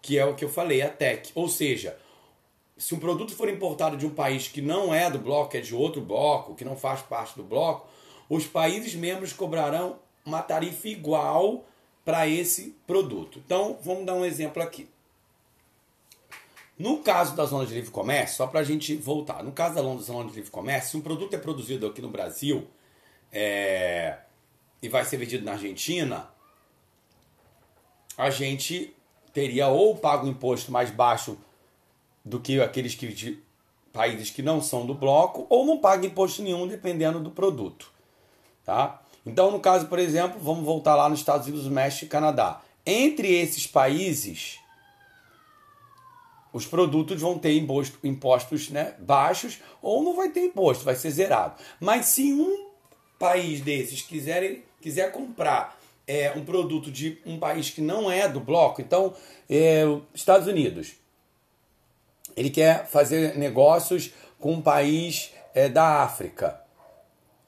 que 0.00 0.18
é 0.18 0.24
o 0.24 0.34
que 0.34 0.44
eu 0.44 0.48
falei, 0.48 0.82
a 0.82 0.88
TEC. 0.88 1.30
Ou 1.34 1.48
seja, 1.48 1.98
se 2.76 2.94
um 2.94 2.98
produto 2.98 3.34
for 3.34 3.48
importado 3.48 3.96
de 3.96 4.06
um 4.06 4.10
país 4.10 4.48
que 4.48 4.62
não 4.62 4.94
é 4.94 5.10
do 5.10 5.18
bloco, 5.18 5.56
é 5.56 5.60
de 5.60 5.74
outro 5.74 6.00
bloco, 6.00 6.54
que 6.54 6.64
não 6.64 6.76
faz 6.76 7.02
parte 7.02 7.36
do 7.36 7.42
bloco, 7.42 7.88
os 8.28 8.46
países 8.46 8.94
membros 8.94 9.32
cobrarão 9.32 9.98
uma 10.24 10.42
tarifa 10.42 10.88
igual 10.88 11.64
para 12.04 12.28
esse 12.28 12.76
produto. 12.86 13.40
Então, 13.44 13.78
vamos 13.82 14.06
dar 14.06 14.14
um 14.14 14.24
exemplo 14.24 14.62
aqui. 14.62 14.88
No 16.78 16.98
caso 16.98 17.34
da 17.34 17.44
zona 17.44 17.66
de 17.66 17.74
livre 17.74 17.90
comércio, 17.90 18.36
só 18.36 18.46
para 18.46 18.60
a 18.60 18.64
gente 18.64 18.94
voltar, 18.94 19.42
no 19.42 19.50
caso 19.50 19.74
da 19.74 19.82
zona 19.82 20.28
de 20.30 20.36
livre 20.36 20.50
comércio, 20.50 20.92
se 20.92 20.96
um 20.96 21.00
produto 21.00 21.34
é 21.34 21.38
produzido 21.38 21.86
aqui 21.86 22.00
no 22.00 22.08
Brasil 22.08 22.68
é, 23.32 24.16
e 24.82 24.88
vai 24.88 25.04
ser 25.04 25.16
vendido 25.16 25.44
na 25.44 25.52
Argentina, 25.52 26.28
a 28.16 28.30
gente 28.30 28.94
teria 29.32 29.68
ou 29.68 29.96
pago 29.96 30.26
um 30.26 30.30
imposto 30.30 30.72
mais 30.72 30.90
baixo 30.90 31.38
do 32.24 32.40
que 32.40 32.60
aqueles 32.60 32.94
que, 32.94 33.08
de 33.08 33.42
países 33.92 34.30
que 34.30 34.42
não 34.42 34.60
são 34.60 34.86
do 34.86 34.94
bloco, 34.94 35.46
ou 35.48 35.64
não 35.64 35.78
paga 35.78 36.06
imposto 36.06 36.42
nenhum, 36.42 36.66
dependendo 36.66 37.20
do 37.20 37.30
produto. 37.30 37.90
Tá? 38.64 39.02
Então, 39.24 39.50
no 39.50 39.60
caso, 39.60 39.86
por 39.86 39.98
exemplo, 39.98 40.40
vamos 40.40 40.64
voltar 40.64 40.94
lá 40.94 41.08
nos 41.08 41.20
Estados 41.20 41.46
Unidos, 41.46 41.66
México 41.68 42.04
e 42.04 42.08
Canadá. 42.08 42.60
Entre 42.84 43.32
esses 43.34 43.66
países, 43.66 44.58
os 46.52 46.66
produtos 46.66 47.20
vão 47.20 47.38
ter 47.38 47.56
imposto, 47.56 47.98
impostos 48.02 48.70
né, 48.70 48.94
baixos 48.98 49.58
ou 49.82 50.02
não 50.02 50.14
vai 50.14 50.30
ter 50.30 50.44
imposto, 50.44 50.84
vai 50.84 50.94
ser 50.94 51.10
zerado. 51.10 51.60
Mas 51.80 52.06
se 52.06 52.32
um 52.32 52.67
país 53.18 53.60
desses 53.60 54.02
quiser, 54.02 54.60
quiser 54.80 55.10
comprar 55.12 55.78
é, 56.06 56.32
um 56.34 56.44
produto 56.44 56.90
de 56.90 57.18
um 57.26 57.38
país 57.38 57.70
que 57.70 57.80
não 57.80 58.10
é 58.10 58.28
do 58.28 58.40
bloco, 58.40 58.80
então, 58.80 59.14
é, 59.48 59.82
Estados 60.14 60.46
Unidos, 60.46 60.92
ele 62.36 62.50
quer 62.50 62.86
fazer 62.86 63.36
negócios 63.36 64.12
com 64.38 64.52
um 64.52 64.62
país 64.62 65.32
é, 65.54 65.68
da 65.68 66.02
África, 66.02 66.60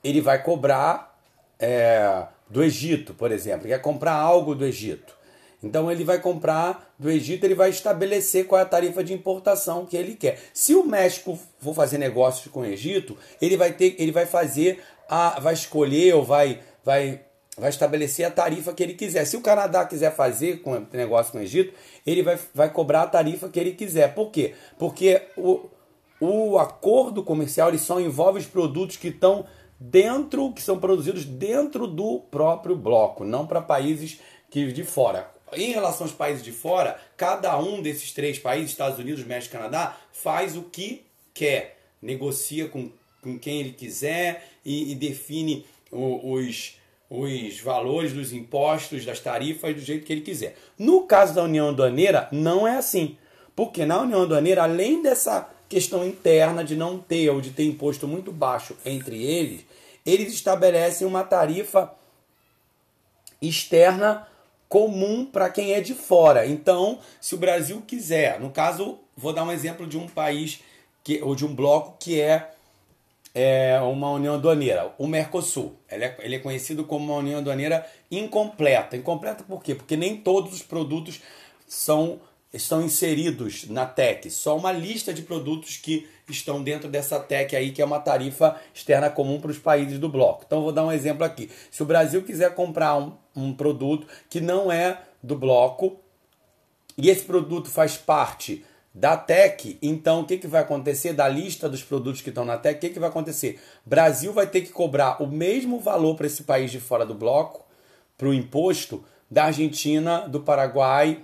ele 0.02 0.20
vai 0.20 0.42
cobrar 0.42 1.18
é, 1.58 2.24
do 2.48 2.62
Egito, 2.62 3.14
por 3.14 3.30
exemplo, 3.30 3.68
quer 3.68 3.80
comprar 3.80 4.14
algo 4.14 4.54
do 4.54 4.64
Egito. 4.64 5.18
Então 5.62 5.90
ele 5.90 6.04
vai 6.04 6.18
comprar 6.18 6.94
do 6.98 7.10
Egito, 7.10 7.44
ele 7.44 7.54
vai 7.54 7.68
estabelecer 7.68 8.46
qual 8.46 8.58
é 8.58 8.62
a 8.62 8.66
tarifa 8.66 9.04
de 9.04 9.12
importação 9.12 9.84
que 9.84 9.96
ele 9.96 10.14
quer. 10.14 10.40
Se 10.54 10.74
o 10.74 10.84
México 10.84 11.38
for 11.60 11.74
fazer 11.74 11.98
negócios 11.98 12.50
com 12.50 12.60
o 12.60 12.64
Egito, 12.64 13.16
ele 13.40 13.56
vai 13.58 13.72
ter, 13.72 13.94
ele 13.98 14.10
vai 14.10 14.24
fazer 14.24 14.82
a, 15.10 15.40
vai 15.40 15.54
escolher 15.54 16.14
ou 16.14 16.22
vai, 16.22 16.60
vai, 16.84 17.20
vai 17.58 17.68
estabelecer 17.68 18.24
a 18.24 18.30
tarifa 18.30 18.72
que 18.72 18.80
ele 18.80 18.94
quiser. 18.94 19.24
Se 19.24 19.36
o 19.36 19.40
Canadá 19.40 19.84
quiser 19.84 20.14
fazer 20.14 20.62
com 20.62 20.86
negócio 20.92 21.32
com 21.32 21.38
o 21.38 21.42
Egito, 21.42 21.74
ele 22.06 22.22
vai, 22.22 22.38
vai 22.54 22.70
cobrar 22.70 23.02
a 23.02 23.06
tarifa 23.08 23.48
que 23.48 23.58
ele 23.58 23.72
quiser. 23.72 24.14
Por 24.14 24.30
quê? 24.30 24.54
Porque 24.78 25.20
o, 25.36 25.68
o 26.20 26.58
acordo 26.60 27.24
comercial 27.24 27.68
ele 27.70 27.78
só 27.78 28.00
envolve 28.00 28.38
os 28.38 28.46
produtos 28.46 28.96
que 28.96 29.08
estão 29.08 29.44
dentro, 29.80 30.52
que 30.52 30.62
são 30.62 30.78
produzidos 30.78 31.24
dentro 31.24 31.88
do 31.88 32.20
próprio 32.30 32.76
bloco, 32.76 33.24
não 33.24 33.48
para 33.48 33.60
países 33.60 34.20
que 34.48 34.72
de 34.72 34.84
fora. 34.84 35.28
Em 35.52 35.72
relação 35.72 36.06
aos 36.06 36.14
países 36.14 36.44
de 36.44 36.52
fora, 36.52 37.00
cada 37.16 37.58
um 37.58 37.82
desses 37.82 38.12
três 38.12 38.38
países, 38.38 38.70
Estados 38.70 39.00
Unidos, 39.00 39.24
México 39.24 39.56
e 39.56 39.58
Canadá, 39.58 39.96
faz 40.12 40.56
o 40.56 40.62
que 40.62 41.04
quer, 41.34 41.78
negocia 42.00 42.68
com, 42.68 42.92
com 43.22 43.38
quem 43.38 43.60
ele 43.60 43.72
quiser 43.72 44.48
e, 44.64 44.92
e 44.92 44.94
define 44.94 45.64
o, 45.90 46.34
os, 46.34 46.76
os 47.08 47.60
valores 47.60 48.12
dos 48.12 48.32
impostos, 48.32 49.04
das 49.04 49.20
tarifas 49.20 49.74
do 49.74 49.80
jeito 49.80 50.04
que 50.04 50.12
ele 50.12 50.20
quiser. 50.20 50.56
No 50.78 51.02
caso 51.02 51.34
da 51.34 51.44
União 51.44 51.68
Aduaneira, 51.68 52.28
não 52.32 52.66
é 52.66 52.76
assim. 52.76 53.16
Porque 53.54 53.84
na 53.84 54.00
União 54.00 54.22
Aduaneira, 54.22 54.62
além 54.62 55.02
dessa 55.02 55.48
questão 55.68 56.04
interna 56.04 56.64
de 56.64 56.74
não 56.74 56.98
ter 56.98 57.30
ou 57.30 57.40
de 57.40 57.50
ter 57.50 57.64
imposto 57.64 58.08
muito 58.08 58.32
baixo 58.32 58.76
entre 58.84 59.22
eles, 59.22 59.64
eles 60.04 60.32
estabelecem 60.32 61.06
uma 61.06 61.22
tarifa 61.22 61.92
externa 63.40 64.26
comum 64.68 65.24
para 65.24 65.50
quem 65.50 65.72
é 65.72 65.80
de 65.80 65.94
fora. 65.94 66.46
Então, 66.46 67.00
se 67.20 67.34
o 67.34 67.38
Brasil 67.38 67.82
quiser, 67.86 68.38
no 68.40 68.50
caso, 68.50 68.98
vou 69.16 69.32
dar 69.32 69.44
um 69.44 69.52
exemplo 69.52 69.86
de 69.86 69.98
um 69.98 70.08
país 70.08 70.60
que, 71.02 71.20
ou 71.22 71.34
de 71.34 71.44
um 71.44 71.54
bloco 71.54 71.96
que 71.98 72.20
é, 72.20 72.50
é 73.34 73.80
uma 73.80 74.10
união 74.10 74.34
aduaneira, 74.34 74.92
o 74.98 75.06
Mercosul. 75.06 75.76
Ele 75.90 76.04
é, 76.04 76.16
ele 76.20 76.36
é 76.36 76.38
conhecido 76.38 76.84
como 76.84 77.12
uma 77.12 77.18
união 77.20 77.38
aduaneira 77.38 77.86
incompleta. 78.10 78.96
Incompleta 78.96 79.44
por 79.44 79.62
quê? 79.62 79.74
Porque 79.74 79.96
nem 79.96 80.16
todos 80.16 80.52
os 80.52 80.62
produtos 80.62 81.20
são 81.66 82.20
estão 82.52 82.82
inseridos 82.82 83.68
na 83.68 83.86
TEC. 83.86 84.28
Só 84.28 84.56
uma 84.56 84.72
lista 84.72 85.14
de 85.14 85.22
produtos 85.22 85.76
que 85.76 86.08
estão 86.28 86.62
dentro 86.62 86.88
dessa 86.88 87.20
TEC 87.20 87.54
aí, 87.54 87.70
que 87.70 87.80
é 87.80 87.84
uma 87.84 88.00
tarifa 88.00 88.60
externa 88.74 89.08
comum 89.08 89.40
para 89.40 89.52
os 89.52 89.58
países 89.58 89.98
do 89.98 90.08
bloco. 90.08 90.42
Então, 90.46 90.62
vou 90.62 90.72
dar 90.72 90.84
um 90.84 90.92
exemplo 90.92 91.24
aqui. 91.24 91.48
Se 91.70 91.82
o 91.82 91.86
Brasil 91.86 92.22
quiser 92.22 92.54
comprar 92.54 92.96
um, 92.96 93.12
um 93.36 93.52
produto 93.52 94.06
que 94.28 94.40
não 94.40 94.70
é 94.70 95.00
do 95.22 95.36
bloco 95.36 96.00
e 96.98 97.08
esse 97.08 97.24
produto 97.24 97.70
faz 97.70 97.96
parte 97.96 98.64
da 98.92 99.16
TEC, 99.16 99.78
então 99.80 100.20
o 100.20 100.26
que, 100.26 100.36
que 100.36 100.48
vai 100.48 100.62
acontecer? 100.62 101.12
Da 101.12 101.28
lista 101.28 101.68
dos 101.68 101.82
produtos 101.82 102.20
que 102.20 102.28
estão 102.28 102.44
na 102.44 102.58
TEC, 102.58 102.76
o 102.76 102.80
que, 102.80 102.90
que 102.90 102.98
vai 102.98 103.08
acontecer? 103.08 103.60
Brasil 103.86 104.32
vai 104.32 104.46
ter 104.46 104.62
que 104.62 104.70
cobrar 104.70 105.22
o 105.22 105.26
mesmo 105.26 105.78
valor 105.78 106.16
para 106.16 106.26
esse 106.26 106.42
país 106.42 106.70
de 106.70 106.80
fora 106.80 107.06
do 107.06 107.14
bloco, 107.14 107.64
para 108.18 108.28
o 108.28 108.34
imposto, 108.34 109.04
da 109.30 109.44
Argentina, 109.44 110.28
do 110.28 110.40
Paraguai 110.40 111.22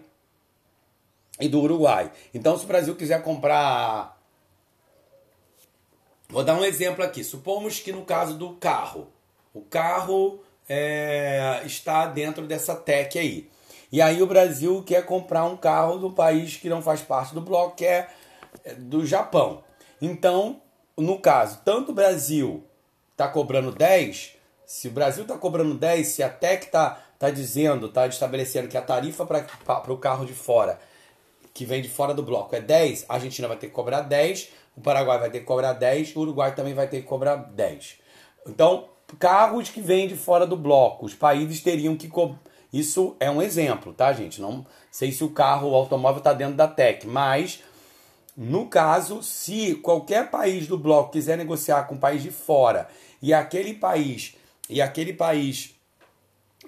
e 1.41 1.49
do 1.49 1.61
Uruguai. 1.61 2.13
Então, 2.33 2.57
se 2.57 2.65
o 2.65 2.69
Brasil 2.69 2.95
quiser 2.95 3.23
comprar. 3.23 4.17
Vou 6.29 6.45
dar 6.45 6.55
um 6.55 6.65
exemplo 6.65 7.05
aqui. 7.05 7.25
Supomos 7.25 7.81
que 7.81 7.93
no 7.93 8.05
caso 8.05 8.35
do 8.35 8.55
carro, 8.55 9.09
o 9.53 9.61
carro 9.61 10.41
é, 10.69 11.63
está 11.65 12.07
dentro 12.07 12.47
dessa 12.47 12.75
TEC 12.77 13.19
aí. 13.19 13.51
E 13.91 14.03
aí 14.03 14.23
o 14.23 14.27
Brasil 14.27 14.83
quer 14.85 15.05
comprar 15.05 15.45
um 15.45 15.57
carro 15.57 15.99
do 15.99 16.11
país 16.11 16.57
que 16.57 16.69
não 16.69 16.83
faz 16.83 17.01
parte 17.01 17.35
do 17.35 17.41
bloco, 17.41 17.77
que 17.77 17.87
é, 17.87 18.09
é 18.65 18.75
do 18.75 19.07
Japão. 19.07 19.63
Então, 20.01 20.61
no 20.97 21.19
caso, 21.19 21.61
tanto 21.65 21.93
o 21.93 21.95
Brasil 21.95 22.65
está 23.13 23.29
cobrando 23.29 23.73
10, 23.73 24.35
Se 24.67 24.89
o 24.89 24.91
Brasil 24.91 25.23
está 25.23 25.39
cobrando 25.39 25.75
10, 25.75 26.07
se 26.07 26.23
a 26.25 26.29
TEC 26.29 26.65
está 26.65 27.01
tá 27.19 27.31
dizendo, 27.31 27.87
está 27.87 28.07
estabelecendo 28.07 28.67
que 28.67 28.77
a 28.77 28.83
tarifa 28.83 29.25
para 29.25 29.93
o 29.93 29.97
carro 29.97 30.27
de 30.27 30.33
fora, 30.33 30.81
que 31.55 31.65
vem 31.65 31.81
de 31.81 31.89
fora 31.89 32.13
do 32.13 32.23
bloco, 32.23 32.55
é 32.57 32.61
10, 32.61 33.07
a 33.09 33.15
Argentina 33.15 33.47
vai 33.47 33.57
ter 33.57 33.69
que 33.69 33.73
cobrar 33.73 34.01
10, 34.01 34.49
o 34.77 34.81
Paraguai 34.81 35.19
vai 35.19 35.31
ter 35.31 35.41
que 35.41 35.47
cobrar 35.47 35.73
10, 35.73 36.17
o 36.17 36.21
Uruguai 36.21 36.55
também 36.55 36.75
vai 36.75 36.89
ter 36.89 37.01
que 37.01 37.07
cobrar 37.07 37.37
10. 37.37 37.99
Então, 38.47 38.89
carros 39.19 39.71
que 39.71 39.81
vêm 39.81 40.09
de 40.09 40.17
fora 40.17 40.47
do 40.47 40.57
bloco, 40.57 41.07
os 41.07 41.15
países 41.15 41.63
teriam 41.63 41.97
que. 41.97 42.11
Isso 42.73 43.17
é 43.21 43.31
um 43.31 43.41
exemplo, 43.41 43.93
tá, 43.93 44.13
gente? 44.13 44.41
Não 44.41 44.67
sei 44.91 45.13
se 45.13 45.23
o 45.25 45.31
carro, 45.31 45.71
o 45.71 45.75
automóvel 45.75 46.19
está 46.19 46.33
dentro 46.33 46.55
da 46.55 46.69
TEC, 46.69 47.07
mas 47.07 47.63
no 48.37 48.67
caso, 48.67 49.23
se 49.23 49.77
qualquer 49.77 50.31
país 50.31 50.67
do 50.67 50.77
bloco 50.77 51.13
quiser 51.13 51.39
negociar 51.39 51.85
com 51.85 51.95
um 51.95 51.99
país 51.99 52.23
de 52.23 52.31
fora 52.31 52.89
e 53.23 53.33
aquele 53.33 53.73
país 53.73 54.35
e 54.69 54.83
aquele 54.83 55.13
país 55.13 55.75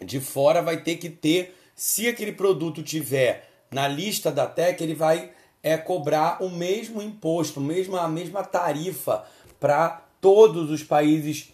de 0.02 0.20
fora 0.20 0.62
vai 0.62 0.78
ter 0.78 0.96
que 0.96 1.10
ter, 1.10 1.54
se 1.74 2.08
aquele 2.08 2.32
produto 2.32 2.82
tiver 2.82 3.50
na 3.70 3.86
lista 3.86 4.30
da 4.30 4.46
TEC, 4.46 4.80
ele 4.80 4.94
vai 4.94 5.30
é, 5.62 5.76
cobrar 5.76 6.42
o 6.42 6.48
mesmo 6.48 7.02
imposto, 7.02 7.60
mesmo, 7.60 7.96
a 7.96 8.08
mesma 8.08 8.42
tarifa 8.42 9.24
para 9.60 10.02
todos 10.20 10.70
os 10.70 10.82
países 10.82 11.52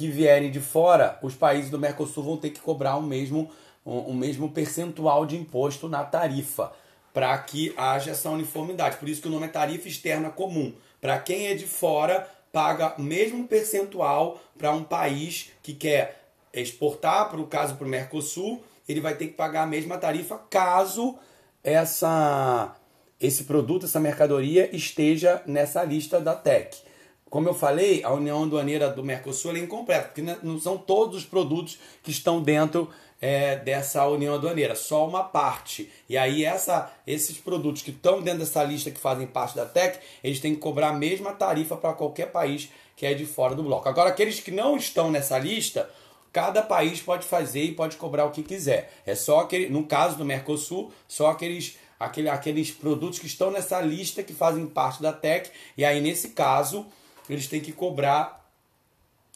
que 0.00 0.08
vierem 0.08 0.50
de 0.50 0.60
fora. 0.60 1.18
Os 1.20 1.34
países 1.34 1.70
do 1.70 1.78
Mercosul 1.78 2.24
vão 2.24 2.36
ter 2.38 2.48
que 2.48 2.60
cobrar 2.60 2.96
o 2.96 3.02
mesmo, 3.02 3.50
o, 3.84 4.14
mesmo 4.14 4.50
percentual 4.50 5.26
de 5.26 5.36
imposto 5.36 5.90
na 5.90 6.02
tarifa 6.02 6.72
para 7.12 7.36
que 7.36 7.74
haja 7.76 8.12
essa 8.12 8.30
uniformidade. 8.30 8.96
Por 8.96 9.10
isso 9.10 9.20
que 9.20 9.28
o 9.28 9.30
nome 9.30 9.44
é 9.44 9.50
tarifa 9.50 9.88
externa 9.88 10.30
comum. 10.30 10.72
Para 11.02 11.18
quem 11.18 11.48
é 11.48 11.54
de 11.54 11.66
fora, 11.66 12.26
paga 12.50 12.94
o 12.96 13.02
mesmo 13.02 13.46
percentual 13.46 14.40
para 14.56 14.72
um 14.72 14.82
país 14.82 15.50
que 15.62 15.74
quer 15.74 16.22
exportar, 16.54 17.28
para 17.28 17.40
o 17.40 17.46
caso 17.46 17.74
para 17.74 17.86
o 17.86 17.90
Mercosul, 17.90 18.64
ele 18.88 19.02
vai 19.02 19.14
ter 19.14 19.26
que 19.26 19.34
pagar 19.34 19.64
a 19.64 19.66
mesma 19.66 19.98
tarifa 19.98 20.38
caso 20.48 21.14
essa 21.62 22.74
esse 23.20 23.44
produto, 23.44 23.84
essa 23.84 24.00
mercadoria 24.00 24.74
esteja 24.74 25.42
nessa 25.44 25.84
lista 25.84 26.18
da 26.18 26.34
TEC. 26.34 26.89
Como 27.30 27.48
eu 27.48 27.54
falei, 27.54 28.02
a 28.02 28.10
União 28.12 28.42
Aduaneira 28.42 28.90
do 28.90 29.04
Mercosul 29.04 29.54
é 29.54 29.60
incompleta, 29.60 30.08
porque 30.08 30.20
não 30.20 30.58
são 30.58 30.76
todos 30.76 31.16
os 31.18 31.24
produtos 31.24 31.78
que 32.02 32.10
estão 32.10 32.42
dentro 32.42 32.90
é, 33.20 33.56
dessa 33.56 34.06
união 34.08 34.34
aduaneira, 34.34 34.74
só 34.74 35.06
uma 35.06 35.22
parte. 35.22 35.90
E 36.08 36.18
aí 36.18 36.44
essa, 36.44 36.90
esses 37.06 37.36
produtos 37.38 37.82
que 37.82 37.90
estão 37.90 38.20
dentro 38.20 38.40
dessa 38.40 38.64
lista 38.64 38.90
que 38.90 38.98
fazem 38.98 39.26
parte 39.26 39.54
da 39.54 39.64
TEC, 39.64 40.00
eles 40.24 40.40
têm 40.40 40.54
que 40.54 40.60
cobrar 40.60 40.88
a 40.88 40.92
mesma 40.92 41.32
tarifa 41.32 41.76
para 41.76 41.92
qualquer 41.92 42.32
país 42.32 42.70
que 42.96 43.06
é 43.06 43.14
de 43.14 43.24
fora 43.24 43.54
do 43.54 43.62
bloco. 43.62 43.88
Agora, 43.88 44.10
aqueles 44.10 44.40
que 44.40 44.50
não 44.50 44.76
estão 44.76 45.10
nessa 45.10 45.38
lista, 45.38 45.88
cada 46.32 46.62
país 46.62 47.00
pode 47.00 47.24
fazer 47.26 47.62
e 47.62 47.72
pode 47.72 47.96
cobrar 47.96 48.24
o 48.24 48.30
que 48.30 48.42
quiser. 48.42 48.92
É 49.06 49.14
só 49.14 49.40
aquele, 49.40 49.68
no 49.68 49.84
caso 49.84 50.16
do 50.16 50.24
Mercosul, 50.24 50.92
só 51.06 51.30
aqueles 51.30 51.78
aquele, 51.98 52.30
aqueles 52.30 52.70
produtos 52.70 53.18
que 53.18 53.26
estão 53.26 53.50
nessa 53.50 53.78
lista 53.80 54.22
que 54.22 54.32
fazem 54.32 54.66
parte 54.66 55.02
da 55.02 55.12
TEC, 55.12 55.50
e 55.76 55.84
aí 55.84 56.00
nesse 56.00 56.30
caso 56.30 56.86
eles 57.34 57.46
têm 57.46 57.60
que 57.60 57.72
cobrar 57.72 58.40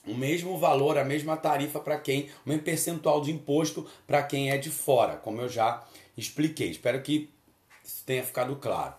o 0.07 0.15
mesmo 0.15 0.59
valor, 0.59 0.99
a 0.99 1.05
mesma 1.05 1.37
tarifa 1.37 1.81
para 1.81 1.99
quem, 1.99 2.31
o 2.45 2.49
mesmo 2.49 2.63
percentual 2.63 3.21
de 3.21 3.31
imposto 3.31 3.87
para 4.07 4.23
quem 4.23 4.51
é 4.51 4.59
de 4.59 4.71
fora, 4.71 5.17
como 5.17 5.41
eu 5.41 5.49
já 5.49 5.83
expliquei. 6.17 6.71
Espero 6.71 7.01
que 7.03 7.31
tenha 8.05 8.23
ficado 8.23 8.57
claro 8.57 8.95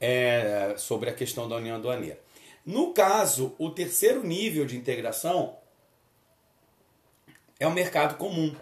é, 0.00 0.74
sobre 0.76 1.10
a 1.10 1.14
questão 1.14 1.48
da 1.48 1.56
União 1.56 1.76
Aduaneira. 1.76 2.18
No 2.64 2.92
caso, 2.92 3.54
o 3.58 3.70
terceiro 3.70 4.22
nível 4.22 4.66
de 4.66 4.76
integração 4.76 5.56
é 7.58 7.66
o 7.66 7.72
mercado 7.72 8.16
comum. 8.16 8.54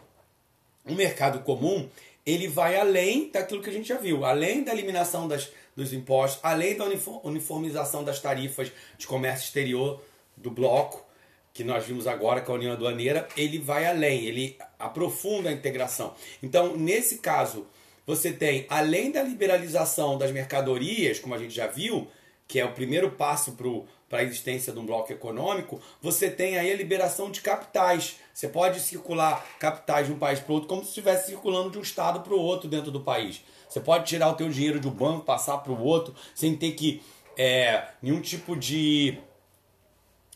O 0.84 0.94
mercado 0.94 1.40
comum 1.40 1.88
ele 2.26 2.48
vai 2.48 2.76
além 2.76 3.30
daquilo 3.30 3.62
que 3.62 3.70
a 3.70 3.72
gente 3.72 3.88
já 3.88 3.96
viu, 3.96 4.24
além 4.24 4.64
da 4.64 4.72
eliminação 4.72 5.28
das, 5.28 5.48
dos 5.76 5.92
impostos, 5.92 6.40
além 6.42 6.76
da 6.76 6.84
uniformização 7.22 8.02
das 8.02 8.20
tarifas 8.20 8.72
de 8.98 9.06
comércio 9.06 9.46
exterior 9.46 10.02
do 10.36 10.50
bloco, 10.50 11.06
que 11.54 11.62
nós 11.62 11.86
vimos 11.86 12.06
agora 12.06 12.40
com 12.40 12.52
a 12.52 12.56
União 12.56 12.72
Aduaneira, 12.72 13.28
ele 13.36 13.58
vai 13.58 13.86
além, 13.86 14.24
ele 14.24 14.58
aprofunda 14.78 15.48
a 15.48 15.52
integração. 15.52 16.14
Então, 16.42 16.76
nesse 16.76 17.18
caso, 17.18 17.66
você 18.04 18.32
tem, 18.32 18.66
além 18.68 19.10
da 19.10 19.22
liberalização 19.22 20.18
das 20.18 20.32
mercadorias, 20.32 21.18
como 21.18 21.34
a 21.34 21.38
gente 21.38 21.54
já 21.54 21.66
viu, 21.66 22.08
que 22.46 22.60
é 22.60 22.64
o 22.64 22.72
primeiro 22.72 23.12
passo 23.12 23.52
para 23.52 23.68
a 24.10 24.22
existência 24.22 24.72
de 24.72 24.78
um 24.78 24.86
bloco 24.86 25.12
econômico, 25.12 25.80
você 26.00 26.30
tem 26.30 26.56
aí 26.56 26.70
a 26.70 26.76
liberação 26.76 27.30
de 27.30 27.40
capitais. 27.40 28.16
Você 28.32 28.48
pode 28.48 28.80
circular 28.80 29.44
capitais 29.58 30.06
de 30.06 30.12
um 30.12 30.18
país 30.18 30.38
para 30.38 30.52
outro 30.52 30.68
como 30.68 30.82
se 30.82 30.88
estivesse 30.88 31.26
circulando 31.26 31.70
de 31.70 31.78
um 31.78 31.82
estado 31.82 32.20
para 32.20 32.34
o 32.34 32.40
outro 32.40 32.68
dentro 32.68 32.90
do 32.90 33.00
país. 33.00 33.42
Você 33.68 33.80
pode 33.80 34.06
tirar 34.06 34.28
o 34.28 34.34
teu 34.34 34.48
dinheiro 34.48 34.78
de 34.78 34.86
um 34.86 34.92
banco, 34.92 35.24
passar 35.24 35.58
para 35.58 35.72
o 35.72 35.82
outro, 35.82 36.14
sem 36.34 36.56
ter 36.56 36.72
que 36.72 37.02
é, 37.36 37.88
nenhum 38.00 38.20
tipo 38.20 38.56
de 38.56 39.18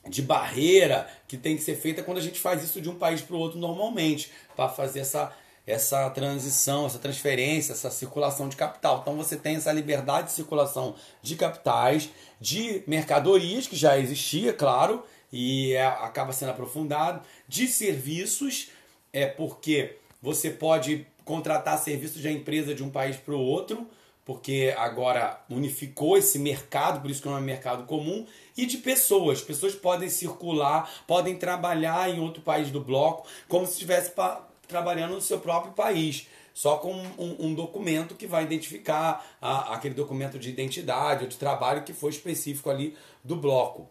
de 0.09 0.23
barreira 0.23 1.07
que 1.29 1.37
tem 1.37 1.57
que 1.57 1.63
ser 1.63 1.77
feita 1.77 2.03
quando 2.03 2.17
a 2.17 2.23
gente 2.23 2.41
faz 2.41 2.65
isso 2.65 2.81
de 2.81 2.89
um 2.89 2.95
país 2.95 3.21
para 3.21 3.37
o 3.37 3.39
outro 3.39 3.59
normalmente, 3.59 4.33
para 4.57 4.67
fazer 4.69 5.01
essa, 5.01 5.31
essa 5.71 6.09
transição, 6.11 6.87
essa 6.87 6.99
transferência, 6.99 7.73
essa 7.73 7.91
circulação 7.91 8.49
de 8.49 8.57
capital. 8.57 9.01
Então 9.01 9.17
você 9.17 9.37
tem 9.37 9.57
essa 9.57 9.73
liberdade 9.73 10.29
de 10.29 10.33
circulação 10.33 10.95
de 11.23 11.37
capitais, 11.37 12.11
de 12.41 12.83
mercadorias, 12.87 13.67
que 13.67 13.77
já 13.77 13.99
existia, 13.99 14.53
claro, 14.53 15.03
e 15.33 15.73
é, 15.75 15.87
acaba 15.87 16.33
sendo 16.33 16.51
aprofundado, 16.51 17.23
de 17.47 17.67
serviços, 17.69 18.71
é 19.13 19.27
porque 19.27 19.97
você 20.21 20.51
pode 20.51 21.07
contratar 21.25 21.79
serviços 21.79 22.21
de 22.21 22.29
empresa 22.31 22.75
de 22.75 22.83
um 22.83 22.91
país 22.91 23.17
para 23.17 23.35
o 23.35 23.41
outro, 23.41 23.87
porque 24.25 24.75
agora 24.77 25.41
unificou 25.49 26.17
esse 26.17 26.39
mercado, 26.39 27.01
por 27.01 27.11
isso 27.11 27.23
que 27.23 27.29
não 27.29 27.39
é 27.39 27.41
mercado 27.41 27.85
comum, 27.85 28.27
e 28.57 28.67
de 28.67 28.79
pessoas. 28.79 29.41
Pessoas 29.41 29.75
podem 29.75 30.09
circular, 30.09 30.89
podem 31.07 31.37
trabalhar 31.37 32.11
em 32.11 32.21
outro 32.21 32.43
país 32.43 32.71
do 32.71 32.81
bloco, 32.81 33.27
como 33.49 33.67
se 33.67 33.73
estivesse 33.73 34.13
trabalhando 34.71 35.15
no 35.15 35.21
seu 35.21 35.39
próprio 35.39 35.73
país. 35.73 36.27
Só 36.53 36.79
com 36.79 36.93
um, 36.93 37.47
um 37.47 37.55
documento 37.55 38.15
que 38.15 38.27
vai 38.27 38.43
identificar 38.43 39.25
a, 39.41 39.75
aquele 39.75 39.95
documento 39.95 40.39
de 40.39 40.51
identidade 40.51 41.25
ou 41.25 41.29
de 41.29 41.37
trabalho 41.37 41.85
que 41.85 41.93
foi 41.93 42.11
específico 42.11 42.71
ali 42.71 42.97
do 43.23 43.37
bloco. 43.37 43.89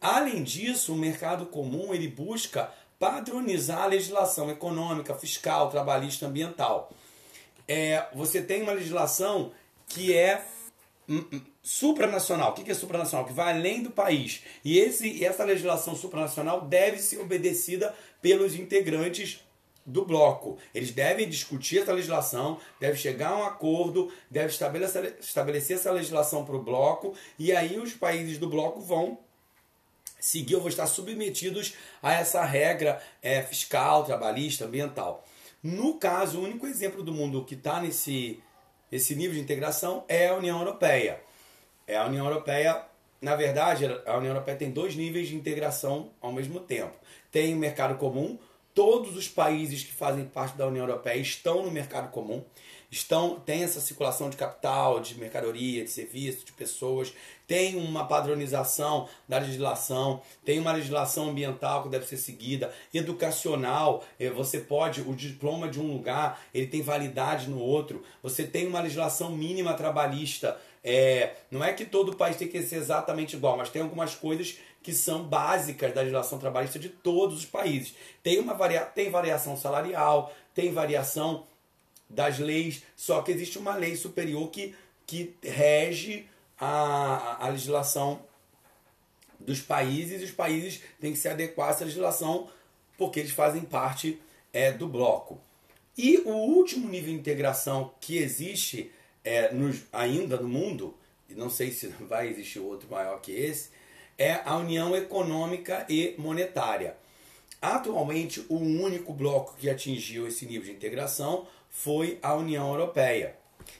Além 0.00 0.42
disso, 0.42 0.92
o 0.92 0.96
mercado 0.96 1.46
comum 1.46 1.92
ele 1.92 2.08
busca 2.08 2.70
padronizar 2.98 3.82
a 3.82 3.86
legislação 3.86 4.50
econômica, 4.50 5.14
fiscal, 5.14 5.70
trabalhista, 5.70 6.26
ambiental. 6.26 6.90
É, 7.66 8.06
você 8.14 8.40
tem 8.42 8.62
uma 8.62 8.72
legislação 8.72 9.52
que 9.86 10.14
é 10.14 10.44
hum, 11.08 11.24
hum, 11.32 11.40
supranacional. 11.62 12.50
O 12.50 12.54
que 12.54 12.70
é 12.70 12.74
supranacional? 12.74 13.26
Que 13.26 13.32
vai 13.32 13.52
além 13.52 13.82
do 13.82 13.90
país. 13.90 14.42
E 14.64 14.78
esse, 14.78 15.24
essa 15.24 15.44
legislação 15.44 15.94
supranacional 15.94 16.62
deve 16.62 16.98
ser 16.98 17.18
obedecida 17.18 17.94
pelos 18.20 18.54
integrantes 18.54 19.40
do 19.88 20.04
bloco. 20.04 20.58
Eles 20.74 20.90
devem 20.90 21.28
discutir 21.28 21.80
essa 21.80 21.92
legislação, 21.92 22.60
devem 22.78 22.96
chegar 22.96 23.30
a 23.30 23.38
um 23.38 23.44
acordo, 23.44 24.12
devem 24.30 24.50
estabelecer, 24.50 25.16
estabelecer 25.20 25.76
essa 25.76 25.90
legislação 25.90 26.44
para 26.44 26.56
o 26.56 26.62
bloco, 26.62 27.14
e 27.38 27.52
aí 27.52 27.78
os 27.78 27.94
países 27.94 28.38
do 28.38 28.48
bloco 28.48 28.80
vão 28.80 29.18
seguir 30.20 30.56
ou 30.56 30.60
vão 30.60 30.68
estar 30.68 30.86
submetidos 30.86 31.74
a 32.02 32.12
essa 32.12 32.44
regra 32.44 33.02
é, 33.22 33.42
fiscal, 33.42 34.04
trabalhista, 34.04 34.66
ambiental. 34.66 35.24
No 35.62 35.94
caso, 35.94 36.38
o 36.38 36.44
único 36.44 36.66
exemplo 36.66 37.02
do 37.02 37.12
mundo 37.12 37.44
que 37.44 37.54
está 37.54 37.80
nesse 37.80 38.40
esse 38.90 39.14
nível 39.14 39.34
de 39.34 39.40
integração 39.40 40.04
é 40.08 40.28
a 40.28 40.34
União 40.34 40.58
Europeia. 40.58 41.20
É 41.86 41.96
a 41.96 42.06
União 42.06 42.26
Europeia, 42.26 42.82
na 43.20 43.36
verdade, 43.36 43.84
a 44.06 44.16
União 44.16 44.32
Europeia 44.32 44.56
tem 44.56 44.70
dois 44.70 44.96
níveis 44.96 45.28
de 45.28 45.36
integração 45.36 46.10
ao 46.20 46.32
mesmo 46.32 46.60
tempo. 46.60 46.94
Tem 47.30 47.54
o 47.54 47.58
mercado 47.58 47.98
comum, 47.98 48.38
todos 48.74 49.16
os 49.16 49.28
países 49.28 49.82
que 49.82 49.92
fazem 49.92 50.24
parte 50.24 50.56
da 50.56 50.66
União 50.66 50.86
Europeia 50.86 51.20
estão 51.20 51.62
no 51.64 51.70
mercado 51.70 52.10
comum 52.10 52.44
estão 52.90 53.38
tem 53.40 53.62
essa 53.62 53.80
circulação 53.80 54.30
de 54.30 54.36
capital, 54.36 55.00
de 55.00 55.18
mercadoria, 55.18 55.84
de 55.84 55.90
serviço, 55.90 56.44
de 56.44 56.52
pessoas, 56.52 57.12
tem 57.46 57.76
uma 57.76 58.06
padronização 58.06 59.08
da 59.28 59.38
legislação, 59.38 60.22
tem 60.44 60.58
uma 60.58 60.72
legislação 60.72 61.30
ambiental 61.30 61.82
que 61.82 61.88
deve 61.88 62.06
ser 62.06 62.16
seguida, 62.16 62.72
educacional, 62.92 64.04
eh, 64.18 64.30
você 64.30 64.58
pode, 64.60 65.02
o 65.02 65.14
diploma 65.14 65.68
de 65.68 65.80
um 65.80 65.92
lugar, 65.92 66.42
ele 66.52 66.66
tem 66.66 66.82
validade 66.82 67.48
no 67.48 67.58
outro, 67.58 68.02
você 68.22 68.44
tem 68.44 68.66
uma 68.66 68.80
legislação 68.80 69.30
mínima 69.30 69.74
trabalhista, 69.74 70.58
é, 70.82 71.34
não 71.50 71.62
é 71.62 71.72
que 71.72 71.84
todo 71.84 72.16
país 72.16 72.36
tem 72.36 72.48
que 72.48 72.62
ser 72.62 72.76
exatamente 72.76 73.36
igual, 73.36 73.56
mas 73.56 73.68
tem 73.68 73.82
algumas 73.82 74.14
coisas 74.14 74.58
que 74.88 74.94
são 74.94 75.22
básicas 75.22 75.92
da 75.92 76.00
legislação 76.00 76.38
trabalhista 76.38 76.78
de 76.78 76.88
todos 76.88 77.36
os 77.36 77.44
países. 77.44 77.94
Tem 78.22 78.38
uma 78.38 78.54
varia 78.54 78.80
tem 78.86 79.10
variação 79.10 79.54
salarial, 79.54 80.34
tem 80.54 80.72
variação 80.72 81.44
das 82.08 82.38
leis, 82.38 82.82
só 82.96 83.20
que 83.20 83.30
existe 83.30 83.58
uma 83.58 83.76
lei 83.76 83.96
superior 83.96 84.48
que, 84.48 84.74
que 85.06 85.36
rege 85.42 86.24
a, 86.58 87.44
a 87.44 87.48
legislação 87.50 88.22
dos 89.38 89.60
países 89.60 90.22
e 90.22 90.24
os 90.24 90.30
países 90.30 90.80
têm 90.98 91.12
que 91.12 91.18
se 91.18 91.28
adequar 91.28 91.68
a 91.68 91.70
essa 91.72 91.84
legislação 91.84 92.48
porque 92.96 93.20
eles 93.20 93.32
fazem 93.32 93.60
parte 93.60 94.18
é, 94.54 94.72
do 94.72 94.88
bloco. 94.88 95.38
E 95.98 96.16
o 96.24 96.32
último 96.32 96.88
nível 96.88 97.12
de 97.12 97.20
integração 97.20 97.92
que 98.00 98.16
existe 98.16 98.90
é, 99.22 99.52
nos, 99.52 99.82
ainda 99.92 100.38
no 100.38 100.48
mundo, 100.48 100.96
e 101.28 101.34
não 101.34 101.50
sei 101.50 101.72
se 101.72 101.88
vai 102.08 102.28
existir 102.28 102.58
outro 102.58 102.88
maior 102.88 103.20
que 103.20 103.32
esse, 103.32 103.76
é 104.18 104.40
a 104.44 104.56
União 104.56 104.96
Econômica 104.96 105.86
e 105.88 106.14
Monetária. 106.18 106.96
Atualmente, 107.62 108.44
o 108.48 108.56
único 108.56 109.12
bloco 109.12 109.56
que 109.56 109.70
atingiu 109.70 110.26
esse 110.26 110.44
nível 110.44 110.64
de 110.64 110.72
integração 110.72 111.46
foi 111.70 112.18
a 112.20 112.34
União 112.34 112.68
Europeia. 112.70 113.36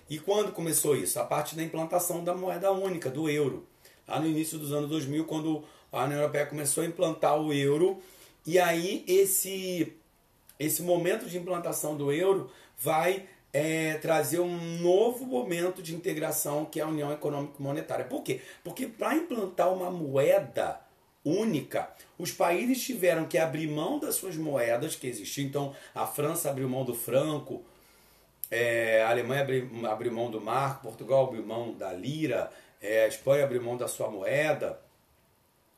E 0.08 0.18
quando 0.18 0.52
começou 0.52 0.96
isso? 0.96 1.18
A 1.18 1.24
partir 1.24 1.56
da 1.56 1.62
implantação 1.62 2.22
da 2.22 2.34
moeda 2.34 2.70
única, 2.70 3.10
do 3.10 3.28
euro. 3.28 3.66
Lá 4.06 4.20
no 4.20 4.26
início 4.26 4.58
dos 4.58 4.72
anos 4.72 4.88
2000, 4.88 5.24
quando 5.24 5.64
a 5.92 6.04
União 6.04 6.20
Europeia 6.20 6.46
começou 6.46 6.82
a 6.82 6.86
implantar 6.86 7.40
o 7.40 7.52
euro, 7.52 8.00
e 8.46 8.58
aí 8.58 9.04
esse, 9.06 9.92
esse 10.58 10.82
momento 10.82 11.26
de 11.26 11.36
implantação 11.36 11.96
do 11.96 12.12
euro 12.12 12.50
vai 12.78 13.26
é, 13.52 13.94
trazer 13.94 14.40
um 14.40 14.78
novo 14.80 15.24
momento 15.24 15.82
de 15.82 15.94
integração 15.94 16.64
que 16.64 16.80
é 16.80 16.82
a 16.82 16.88
União 16.88 17.12
Econômica 17.12 17.54
e 17.58 17.62
Monetária. 17.62 18.04
Por 18.04 18.22
quê? 18.22 18.40
Porque 18.62 18.86
para 18.86 19.16
implantar 19.16 19.72
uma 19.72 19.90
moeda 19.90 20.80
única, 21.24 21.90
os 22.18 22.32
países 22.32 22.82
tiveram 22.82 23.26
que 23.26 23.38
abrir 23.38 23.68
mão 23.68 23.98
das 23.98 24.14
suas 24.14 24.36
moedas 24.36 24.94
que 24.96 25.06
existiam. 25.06 25.46
Então, 25.46 25.76
a 25.94 26.06
França 26.06 26.50
abriu 26.50 26.68
mão 26.68 26.84
do 26.84 26.94
franco, 26.94 27.62
é, 28.50 29.02
a 29.02 29.10
Alemanha 29.10 29.42
abriu, 29.42 29.68
abriu 29.86 30.12
mão 30.12 30.30
do 30.30 30.40
marco, 30.40 30.82
Portugal 30.82 31.26
abriu 31.26 31.44
mão 31.44 31.72
da 31.74 31.92
lira, 31.92 32.50
é, 32.80 33.04
a 33.04 33.08
Espanha 33.08 33.44
abriu 33.44 33.62
mão 33.62 33.76
da 33.76 33.88
sua 33.88 34.10
moeda. 34.10 34.80